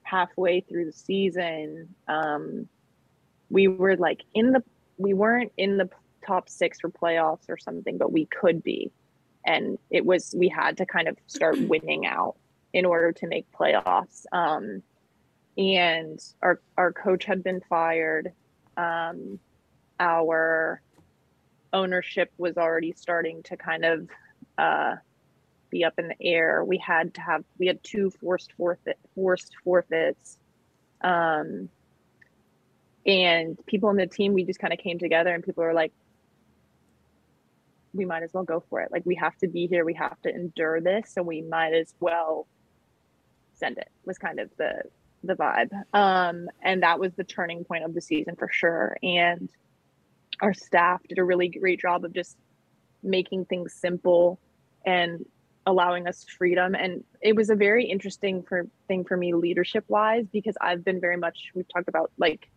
[0.02, 2.68] halfway through the season um,
[3.52, 4.64] we were like in the
[4.96, 5.88] we weren't in the
[6.26, 8.90] top six for playoffs or something, but we could be.
[9.44, 12.36] And it was we had to kind of start winning out
[12.72, 14.24] in order to make playoffs.
[14.32, 14.82] Um,
[15.58, 18.32] and our our coach had been fired.
[18.76, 19.38] Um,
[20.00, 20.80] our
[21.74, 24.08] ownership was already starting to kind of
[24.56, 24.96] uh,
[25.70, 26.64] be up in the air.
[26.64, 30.38] We had to have we had two forced forfeit forced forfeits.
[31.02, 31.68] Um,
[33.06, 35.92] and people in the team we just kind of came together and people were like
[37.94, 38.90] we might as well go for it.
[38.90, 39.84] Like we have to be here.
[39.84, 42.46] We have to endure this so we might as well
[43.54, 44.82] send it was kind of the
[45.22, 45.72] the vibe.
[45.92, 48.96] Um and that was the turning point of the season for sure.
[49.02, 49.50] And
[50.40, 52.36] our staff did a really great job of just
[53.02, 54.40] making things simple
[54.86, 55.24] and
[55.66, 56.74] allowing us freedom.
[56.74, 61.00] And it was a very interesting for thing for me leadership wise because i've been
[61.00, 62.48] very much we've talked about like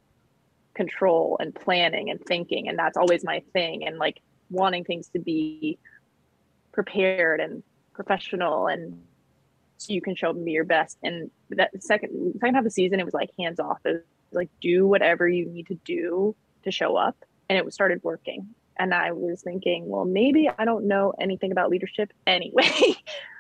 [0.76, 5.20] control and planning and thinking and that's always my thing and like wanting things to
[5.20, 5.78] be
[6.72, 7.64] prepared and
[7.94, 9.02] professional and
[9.78, 10.98] so you can show be your best.
[11.04, 13.80] And that second second half of the season it was like hands off.
[13.86, 14.02] It was
[14.32, 17.16] like do whatever you need to do to show up
[17.50, 18.48] and it started working.
[18.78, 22.70] And i was thinking well maybe i don't know anything about leadership anyway.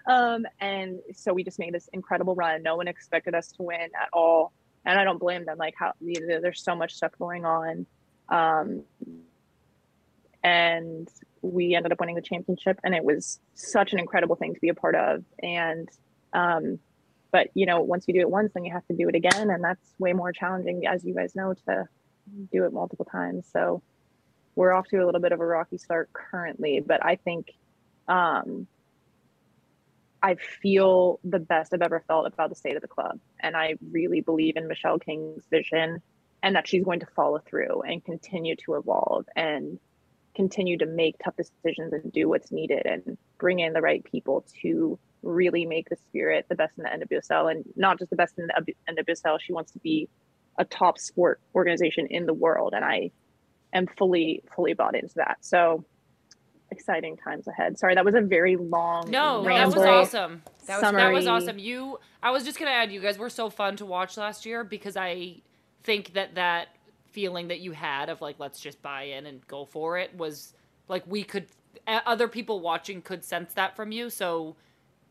[0.07, 2.61] Um, and so we just made this incredible run.
[2.61, 4.53] No one expected us to win at all
[4.85, 5.57] and I don't blame them.
[5.57, 7.85] Like how there's so much stuff going on,
[8.29, 8.83] um,
[10.43, 11.09] and
[11.41, 14.69] we ended up winning the championship, and it was such an incredible thing to be
[14.69, 15.23] a part of.
[15.41, 15.89] And
[16.33, 16.79] um,
[17.31, 19.49] but you know, once you do it once, then you have to do it again,
[19.49, 21.87] and that's way more challenging, as you guys know, to
[22.51, 23.45] do it multiple times.
[23.51, 23.81] So
[24.55, 27.51] we're off to a little bit of a rocky start currently, but I think
[28.07, 28.67] um,
[30.25, 33.19] I feel the best I've ever felt about the state of the club.
[33.41, 36.01] And I really believe in Michele Kang's vision
[36.41, 39.77] and that she's going to follow through and continue to evolve and
[40.35, 44.43] continue to make tough decisions and do what's needed and bring in the right people
[44.63, 48.33] to really make the spirit the best in the NWSL and not just the best
[48.39, 49.39] in the NWSL.
[49.39, 50.09] She wants to be
[50.57, 52.73] a top sport organization in the world.
[52.75, 53.11] And I
[53.73, 55.37] am fully, fully bought into that.
[55.41, 55.85] So
[56.71, 57.77] exciting times ahead.
[57.77, 59.09] Sorry, that was a very long.
[59.09, 60.41] No, that was awesome.
[60.67, 61.59] That was, that was awesome.
[61.59, 64.63] You, I was just gonna add, you guys were so fun to watch last year
[64.63, 65.41] because I
[65.83, 66.69] think that that
[67.11, 70.53] feeling that you had of like let's just buy in and go for it was
[70.89, 71.47] like we could
[71.87, 74.09] other people watching could sense that from you.
[74.09, 74.55] So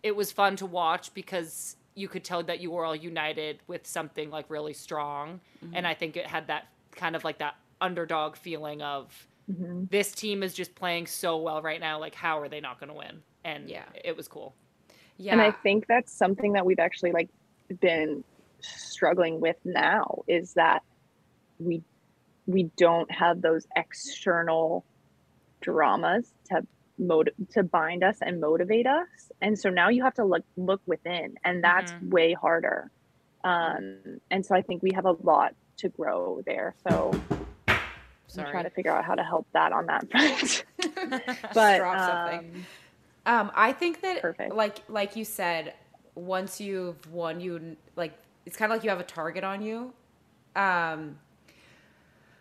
[0.02, 3.86] it was fun to watch because you could tell that you were all united with
[3.86, 5.40] something like really strong.
[5.64, 5.76] Mm-hmm.
[5.76, 9.84] And I think it had that kind of like that underdog feeling of mm-hmm.
[9.90, 11.98] this team is just playing so well right now.
[11.98, 13.22] Like, how are they not going to win?
[13.44, 14.54] And yeah, it was cool.
[15.16, 15.32] Yeah.
[15.32, 17.28] And I think that's something that we've actually like
[17.80, 18.24] been
[18.60, 20.82] struggling with now is that
[21.58, 21.82] we
[22.46, 24.84] we don't have those external
[25.60, 26.62] dramas to
[26.98, 30.80] motive to bind us and motivate us and so now you have to look look
[30.86, 32.10] within and that's mm-hmm.
[32.10, 32.90] way harder
[33.42, 33.98] um
[34.30, 37.12] and so i think we have a lot to grow there so
[38.34, 38.46] Sorry.
[38.46, 40.64] I'm trying to figure out how to help that on that front.
[41.54, 42.66] but um,
[43.26, 44.54] um, I think that perfect.
[44.54, 45.74] like like you said,
[46.14, 48.12] once you've won, you like
[48.46, 49.92] it's kind of like you have a target on you.
[50.56, 51.18] Um,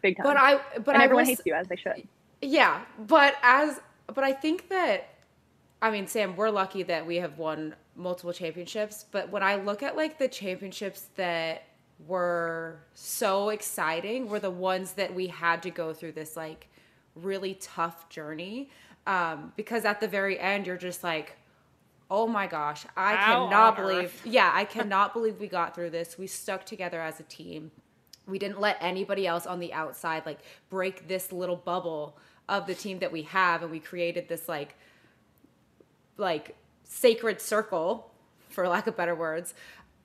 [0.02, 0.26] Big time.
[0.26, 2.08] But I but and I everyone was, hates you as they should.
[2.42, 5.10] Yeah, but as but I think that
[5.82, 9.06] I mean, Sam, we're lucky that we have won multiple championships.
[9.12, 11.64] But when I look at like the championships that
[12.08, 16.68] were so exciting were the ones that we had to go through this like
[17.16, 18.70] really tough journey.
[19.06, 21.36] Um, because at the very end you're just like
[22.10, 24.22] oh my gosh i Ow, cannot believe earth.
[24.26, 26.18] yeah i cannot believe we got through this.
[26.18, 27.72] We stuck together as a team.
[28.28, 30.40] We didn't let anybody else on the outside like
[30.70, 34.76] break this little bubble of the team that we have and we created this like
[36.18, 38.12] like sacred circle
[38.50, 39.54] for lack of better words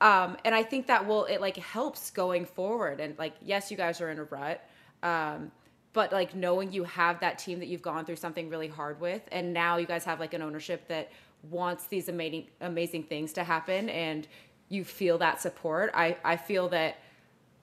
[0.00, 3.00] um, and I think that will it like helps going forward.
[3.00, 4.62] And like, yes, you guys are in a rut,
[5.02, 5.50] um,
[5.92, 9.22] but like knowing you have that team that you've gone through something really hard with,
[9.32, 11.10] and now you guys have like an ownership that
[11.50, 14.28] wants these amazing amazing things to happen, and
[14.68, 15.90] you feel that support.
[15.94, 16.98] I I feel that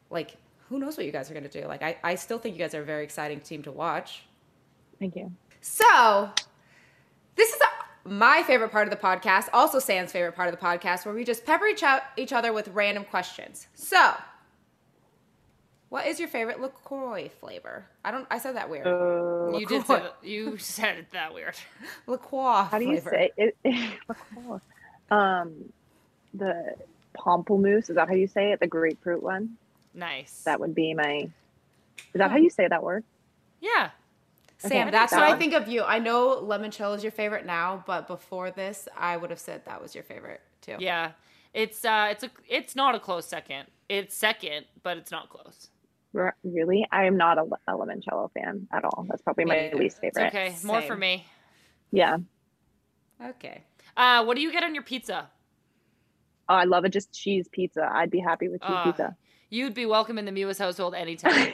[0.09, 0.35] like
[0.67, 1.67] who knows what you guys are going to do.
[1.67, 4.23] Like I I still think you guys are a very exciting team to watch.
[4.99, 5.31] Thank you.
[5.61, 6.54] So this is a
[8.05, 11.23] my favorite part of the podcast, also Sam's favorite part of the podcast, where we
[11.23, 13.67] just pepper each, out, each other with random questions.
[13.73, 14.13] So,
[15.89, 17.85] what is your favorite LaCroix flavor?
[18.03, 18.27] I don't.
[18.29, 18.85] I said that weird.
[18.85, 19.85] Uh, you did.
[19.85, 21.55] Say, you said it that weird.
[22.07, 22.63] LaCroix.
[22.63, 23.55] How do you say it?
[24.07, 24.59] LaCroix.
[25.09, 25.73] Um,
[26.33, 26.75] the
[27.17, 27.89] pamplemousse.
[27.89, 28.59] Is that how you say it?
[28.59, 29.57] The grapefruit one.
[29.93, 30.43] Nice.
[30.45, 31.29] That would be my.
[32.13, 33.03] Is that how you say that word?
[33.61, 33.89] Yeah.
[34.67, 35.83] Sam, that's what I think of you.
[35.83, 39.81] I know limoncello is your favorite now, but before this, I would have said that
[39.81, 40.75] was your favorite too.
[40.79, 41.11] Yeah,
[41.53, 43.65] it's uh, it's a, it's not a close second.
[43.89, 45.69] It's second, but it's not close.
[46.43, 49.05] Really, I am not a, a limoncello fan at all.
[49.09, 50.27] That's probably my least favorite.
[50.27, 50.67] It's okay, Same.
[50.67, 51.25] more for me.
[51.91, 52.17] Yeah.
[53.21, 53.63] Okay.
[53.97, 55.29] Uh, what do you get on your pizza?
[56.47, 56.89] Oh, I love it.
[56.89, 57.89] Just cheese pizza.
[57.91, 59.17] I'd be happy with cheese uh, pizza.
[59.49, 61.53] You'd be welcome in the Mewis household anytime.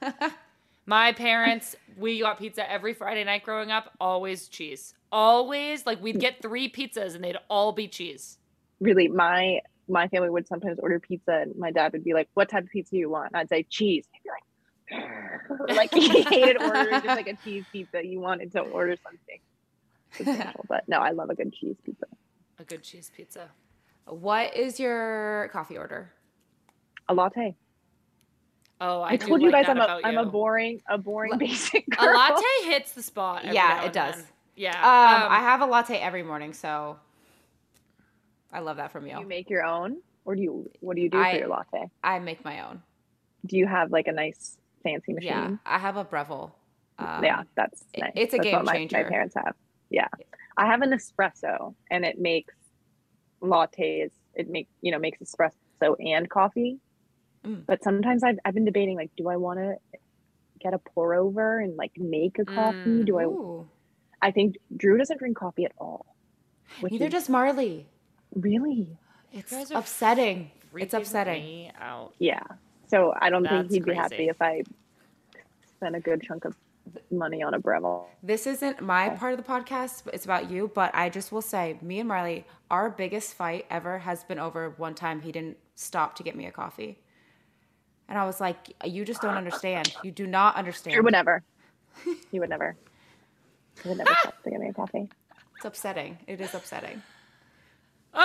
[0.86, 4.94] My parents, we got pizza every Friday night growing up, always cheese.
[5.10, 8.38] Always like we'd get three pizzas and they'd all be cheese.
[8.80, 12.48] Really, my my family would sometimes order pizza and my dad would be like, What
[12.48, 13.32] type of pizza do you want?
[13.32, 14.06] And I'd say cheese.
[14.12, 18.04] He'd be like, like he hated ordering just like a cheese pizza.
[18.04, 19.40] You wanted to order something
[20.12, 20.64] substantial.
[20.68, 22.06] but no, I love a good cheese pizza.
[22.58, 23.50] A good cheese pizza.
[24.06, 26.12] What is your coffee order?
[27.08, 27.56] A latte.
[28.80, 31.88] Oh, I, I told you guys I'm a am a boring a boring La- basic
[31.96, 32.08] girl.
[32.08, 33.44] A latte hits the spot.
[33.44, 34.16] yeah, it does.
[34.16, 34.24] Then.
[34.56, 34.76] Yeah.
[34.76, 36.98] Um, um, I have a latte every morning, so
[38.52, 39.18] I love that from you.
[39.18, 40.70] You make your own, or do you?
[40.80, 41.90] What do you do I, for your latte?
[42.02, 42.82] I make my own.
[43.46, 45.28] Do you have like a nice fancy machine?
[45.28, 46.54] Yeah, I have a Breville.
[46.98, 48.12] Um, yeah, that's nice.
[48.14, 48.96] It's a that's game changer.
[48.96, 49.54] My, my parents have.
[49.88, 50.08] Yeah,
[50.56, 52.54] I have an espresso, and it makes
[53.42, 54.10] lattes.
[54.34, 56.78] It makes you know makes espresso and coffee
[57.46, 57.64] Mm.
[57.66, 59.76] But sometimes I've, I've been debating like, do I want to
[60.60, 62.78] get a pour over and like make a coffee?
[62.78, 63.06] Mm.
[63.06, 63.24] Do I?
[63.24, 63.68] Ooh.
[64.20, 66.06] I think Drew doesn't drink coffee at all.
[66.82, 67.86] Neither is, does Marley.
[68.34, 68.98] Really?
[69.32, 70.50] It's upsetting.
[70.74, 71.70] It's upsetting.
[71.80, 72.14] Out.
[72.18, 72.40] Yeah.
[72.88, 73.94] So I don't That's think he'd crazy.
[73.94, 74.62] be happy if I
[75.76, 76.56] spent a good chunk of
[77.10, 78.06] money on a Breville.
[78.22, 80.70] This isn't my part of the podcast, it's about you.
[80.74, 84.70] But I just will say, me and Marley, our biggest fight ever has been over
[84.76, 86.98] one time he didn't stop to get me a coffee.
[88.08, 89.94] And I was like, you just don't understand.
[90.02, 90.94] You do not understand.
[90.94, 91.42] You would never.
[92.30, 92.76] You would never.
[93.84, 94.18] You would never ah!
[94.20, 95.08] stop to get me a coffee.
[95.56, 96.18] It's upsetting.
[96.26, 97.02] It is upsetting.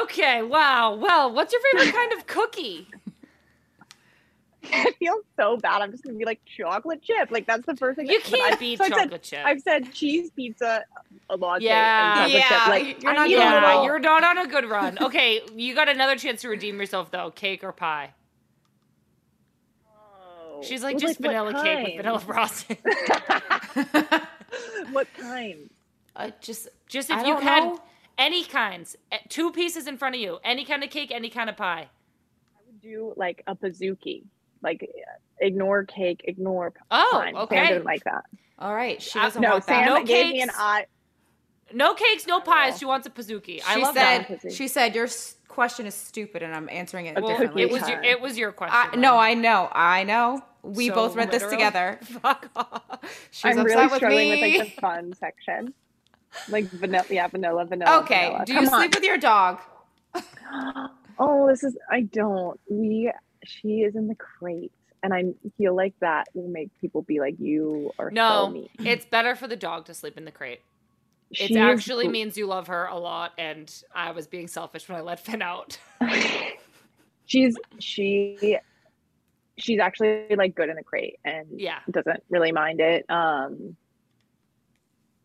[0.04, 0.96] Okay, wow.
[0.96, 2.88] Well, what's your favorite kind of cookie?
[4.74, 5.82] I feel so bad.
[5.82, 7.32] I'm just gonna be like chocolate chip.
[7.32, 8.08] Like that's the first thing.
[8.08, 9.46] You but can't I- beat so I've chocolate said, chip.
[9.46, 10.84] I've said cheese pizza,
[11.30, 12.24] a latte, Yeah.
[12.24, 12.68] and chocolate Yeah, chip.
[12.68, 14.98] Like you're not, need a yeah, you're not on a good run.
[15.02, 17.32] Okay, you got another chance to redeem yourself though.
[17.32, 18.14] Cake or pie?
[20.62, 20.66] Oh.
[20.66, 22.78] She's like just what vanilla cake with vanilla frosting.
[24.92, 25.70] what kind?
[26.16, 27.80] Uh, just Just I if you had know.
[28.18, 31.50] any kinds, eh, two pieces in front of you, any kind of cake, any kind
[31.50, 31.88] of pie.
[32.56, 34.24] I would do like a pizookie.
[34.62, 34.88] Like
[35.40, 37.32] ignore cake, ignore Oh, pie.
[37.32, 37.68] Sam okay.
[37.68, 38.26] didn't like that.
[38.60, 39.02] all right.
[39.02, 39.86] She Uh, doesn't No, want that.
[39.86, 40.60] Sam No gave me an cakes.
[40.60, 40.86] eye.
[41.74, 42.78] No cakes, no pies.
[42.78, 43.56] She wants a pizookie.
[43.56, 44.40] She I love said.
[44.44, 44.52] that.
[44.54, 45.08] She said your
[45.48, 47.64] question is stupid, and I'm answering it Well, differently.
[47.64, 48.78] It was your, it was your question.
[48.94, 49.70] I, no, I know.
[49.72, 50.44] I know.
[50.64, 52.00] We So both read this together.
[52.04, 53.00] Fuck off.
[53.32, 54.42] She's I'm upset really with struggling me.
[54.52, 55.74] with like the fun section.
[56.50, 58.00] Like vanilla, yeah, vanilla, vanilla.
[58.02, 58.26] okay.
[58.28, 58.46] vanilla.
[58.46, 59.60] Do you Come sleep with your dog?
[61.20, 61.78] Oh, this is.
[61.92, 62.60] I don't.
[62.68, 63.12] We.
[63.46, 64.72] She is in the crate,
[65.04, 65.26] and I
[65.58, 69.36] feel like that will make people be like, "You are No, so mean." it's better
[69.36, 70.62] for the dog to sleep in the crate.
[71.30, 74.90] It She is actually means you love her a lot, and I was being selfish
[74.90, 75.78] when I let Finn out.
[77.26, 78.58] she's she
[79.62, 81.80] she's actually like good in the crate and Yeah.
[81.90, 83.06] doesn't really mind it.
[83.10, 83.76] Um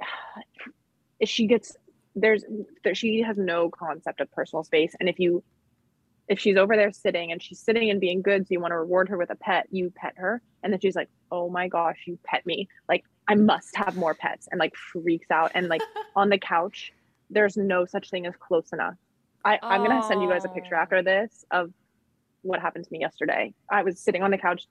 [1.25, 1.77] she gets
[2.15, 2.45] there's
[2.85, 4.95] there, she has no concept of personal space.
[5.01, 5.43] And if you
[6.29, 8.79] if she's over there sitting and she's sitting and being good so you want to
[8.79, 10.41] reward her with a pet you pet her.
[10.63, 12.69] And then she's like oh my gosh you pet me.
[12.89, 15.53] Like i must have more pets and like freaks out.
[15.55, 15.83] And like
[16.17, 16.93] on the couch
[17.31, 18.95] there's no such thing as close enough.
[19.45, 21.73] I, i'm gonna send you guys a picture after this of
[22.47, 24.67] what happened to me yesterday i was sitting on the couch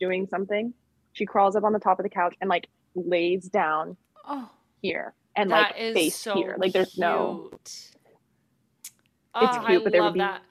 [0.00, 0.72] doing something
[1.12, 3.96] she crawls up on the top of the couch and like lays down
[4.26, 4.48] Oh,
[4.80, 7.96] here and like face so here like there's no It's
[9.36, 10.42] Oh, cute, I but there would be- that.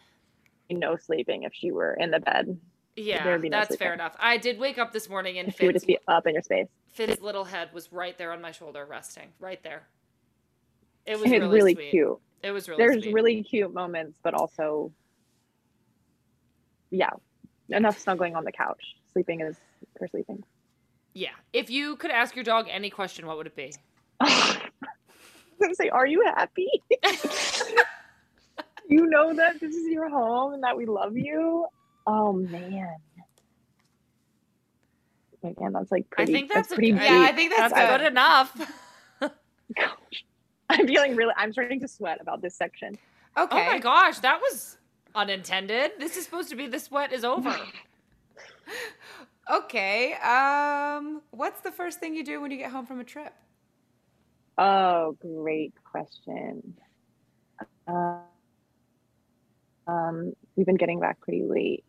[0.69, 2.59] no sleeping if she were in the bed
[2.95, 4.15] Yeah, there would be no that's fair enough.
[4.19, 6.67] I did wake up this morning and she would just be up in your space
[6.91, 9.83] Finn's little head was right there on my shoulder, resting right there.
[11.07, 11.91] It was really, really sweet.
[11.91, 13.13] cute It was really there's sweet.
[13.13, 14.91] really cute moments but also
[16.93, 17.09] yeah
[17.69, 19.57] enough snuggling on the couch sleeping is
[19.97, 20.43] for sleeping
[21.13, 21.29] yeah.
[21.53, 23.73] If you could ask your dog any question, what would it be?
[24.19, 26.69] I was gonna say, are you happy?
[28.89, 31.67] you know that this is your home and that we love you.
[32.07, 32.95] Oh man.
[35.45, 36.31] Oh, Again, that's like pretty.
[36.31, 36.93] I think that's, a- pretty.
[36.93, 37.09] I- deep.
[37.09, 37.99] Yeah, I think that's that's good.
[37.99, 38.71] good enough.
[39.75, 40.25] Gosh.
[40.69, 41.33] I'm feeling really.
[41.37, 42.97] I'm starting to sweat about this section.
[43.37, 43.67] okay.
[43.67, 44.77] Oh my gosh, that was
[45.15, 45.91] unintended.
[45.99, 47.55] This is supposed to be the sweat is over.
[49.51, 50.13] Okay.
[50.13, 53.33] Um, what's the first thing you do when you get home from a trip?
[54.57, 56.75] Oh, great question.
[57.87, 58.19] Uh,
[59.87, 61.83] um, we've been getting back pretty late.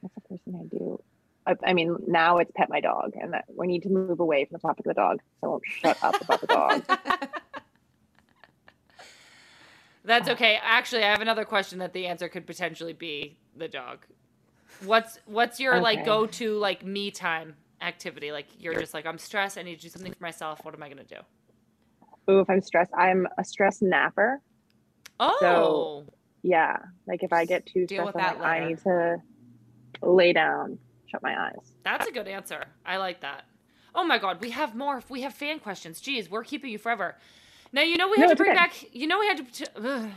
[0.00, 1.02] What's the first thing I do?
[1.46, 4.44] I, I mean, now it's pet my dog, and that we need to move away
[4.44, 5.20] from the topic of the dog.
[5.40, 6.84] So I won't shut up about the dog.
[10.04, 10.58] That's okay.
[10.62, 14.06] Actually, I have another question that the answer could potentially be the dog.
[14.84, 18.32] What's what's your like go to like me time activity?
[18.32, 19.58] Like you're just like I'm stressed.
[19.58, 20.64] I need to do something for myself.
[20.64, 21.16] What am I gonna do?
[22.30, 24.40] Ooh, if I'm stressed, I'm a stress napper.
[25.18, 26.06] Oh,
[26.42, 26.76] Yeah,
[27.06, 29.16] like if I get too Deal stressed, with I'm that like, I need to
[30.02, 31.74] lay down, shut my eyes.
[31.84, 32.64] that's a good answer.
[32.86, 33.44] I like that.
[33.94, 35.02] Oh my god, we have more.
[35.08, 36.00] We have fan questions.
[36.00, 37.16] Geez, we're keeping you forever.
[37.72, 38.58] Now you know we No, had to bring okay.
[38.58, 38.74] back.
[38.94, 39.70] You know we had to.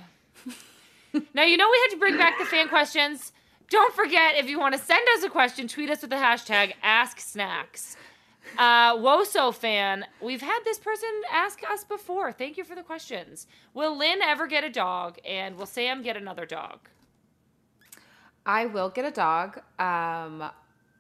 [1.34, 3.32] now you know we had to bring back the fan questions.
[3.70, 6.74] Don't forget if you want to send us a question, tweet us with the hashtag
[6.84, 7.95] AskSnacks.
[8.58, 12.32] Uh, Woso fan, we've had this person ask us before.
[12.32, 13.47] Thank you for the questions.
[13.74, 16.80] Will Lynn ever get a dog, and will Sam get another dog?
[18.45, 19.60] I will get a dog.
[19.80, 20.43] Um,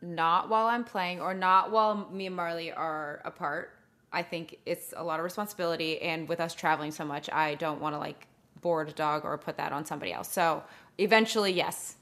[0.01, 3.71] not while I'm playing or not while me and Marley are apart.
[4.13, 7.81] I think it's a lot of responsibility, and with us traveling so much, I don't
[7.81, 8.27] want to like
[8.61, 10.31] board a dog or put that on somebody else.
[10.31, 10.63] So
[10.97, 11.95] eventually, yes.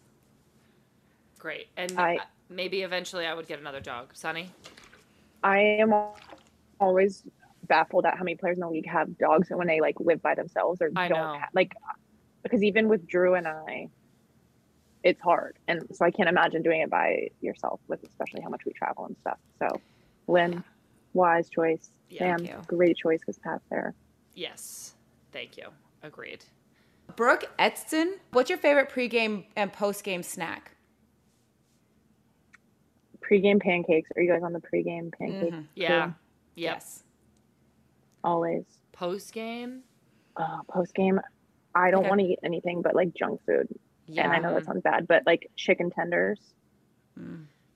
[1.40, 4.10] Great, and I- uh, maybe eventually I would get another dog.
[4.14, 4.52] Sunny.
[5.44, 5.94] I am
[6.80, 7.24] always
[7.68, 10.36] baffled at how many players in the league have dogs when they like live by
[10.36, 11.40] themselves or I don't know.
[11.40, 11.72] ha- like
[12.44, 13.88] because even with Drew and I,
[15.04, 18.62] it's hard, and so I can't imagine doing it by yourself with especially how much
[18.66, 19.40] we travel and stuff.
[19.58, 19.82] So,
[20.28, 20.64] Lynn,
[21.14, 21.92] wise choice.
[22.10, 23.94] Yeah, Sam, great choice because Pat's there.
[24.34, 24.96] Yes,
[25.32, 25.68] thank you.
[26.04, 26.44] Agreed.
[27.16, 30.72] Brooke Edston, what's your favorite pregame and postgame snack?
[33.22, 34.10] Pre-game pancakes.
[34.16, 35.54] Are you guys on the pre-game pancake?
[35.54, 35.68] Mhm.
[35.76, 35.88] Yeah.
[35.88, 36.14] crew?
[36.56, 36.74] Yep.
[36.76, 37.04] Yes.
[38.24, 38.66] Always.
[38.92, 39.84] Post game.
[40.38, 41.20] Oh, post game,
[41.76, 42.10] I don't Okay.
[42.10, 43.68] want to eat anything but like junk food.
[44.08, 44.24] Yeah.
[44.24, 46.54] And I know that sounds bad, but like chicken tenders,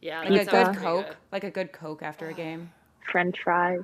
[0.01, 1.17] Yeah, like a good Coke, good.
[1.31, 2.71] like a good Coke after a game.
[3.11, 3.83] French fries.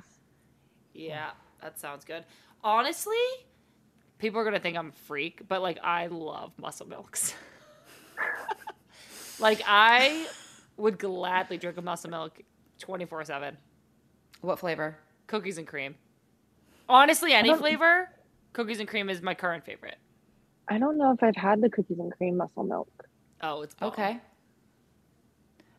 [0.94, 2.24] Yeah, that sounds good.
[2.62, 3.16] Honestly,
[4.18, 7.34] people are gonna think I'm a freak, but like I love muscle milks.
[9.38, 10.26] like I
[10.76, 12.40] would gladly drink a muscle milk
[12.78, 13.56] twenty four seven.
[14.40, 14.98] What flavor?
[15.26, 15.94] Cookies and cream.
[16.88, 18.08] Honestly, any flavor,
[18.52, 19.98] cookies and cream is my current favorite.
[20.68, 22.88] I don't know if I've had the cookies and cream muscle milk.
[23.40, 23.90] Oh, it's bomb.
[23.90, 24.20] Okay.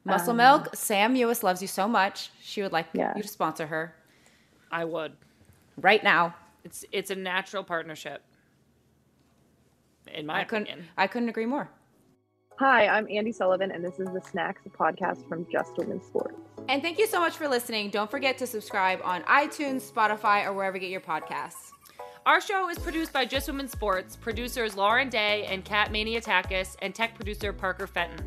[0.06, 0.76] Muscle Um, Milk.
[0.76, 2.30] Sam Mewis loves you so much.
[2.42, 3.14] She would like Yeah.
[3.16, 3.96] you to sponsor her
[4.72, 5.16] I would.
[5.78, 6.36] right now.
[6.64, 8.22] It's it's a natural partnership.
[10.14, 10.68] In my I couldn't.
[10.68, 10.88] opinion.
[10.98, 11.70] I couldn't agree more.
[12.60, 16.36] Hi, I'm Andi Sullivan, and this is the Snacks podcast from Just Women's Sports.
[16.70, 17.90] And thank you so much for listening.
[17.90, 21.72] Don't forget to subscribe on iTunes, Spotify, or wherever you get your podcasts.
[22.26, 26.94] Our show is produced by Just Women Sports, producers Lauren Day and Kat Maniatakis, and
[26.94, 28.24] tech producer Parker Fenton.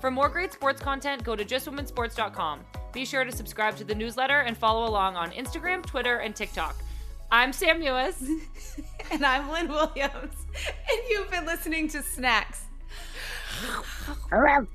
[0.00, 2.60] For more great sports content, go to justwomensports.com.
[2.92, 6.74] Be sure to subscribe to the newsletter and follow along on Instagram, Twitter, and TikTok.
[7.30, 8.16] I'm Sam Mewis.
[9.12, 10.36] And I'm Lynn Williams.
[10.54, 12.66] And you've been listening to Snacks.
[14.30, 14.68] Around.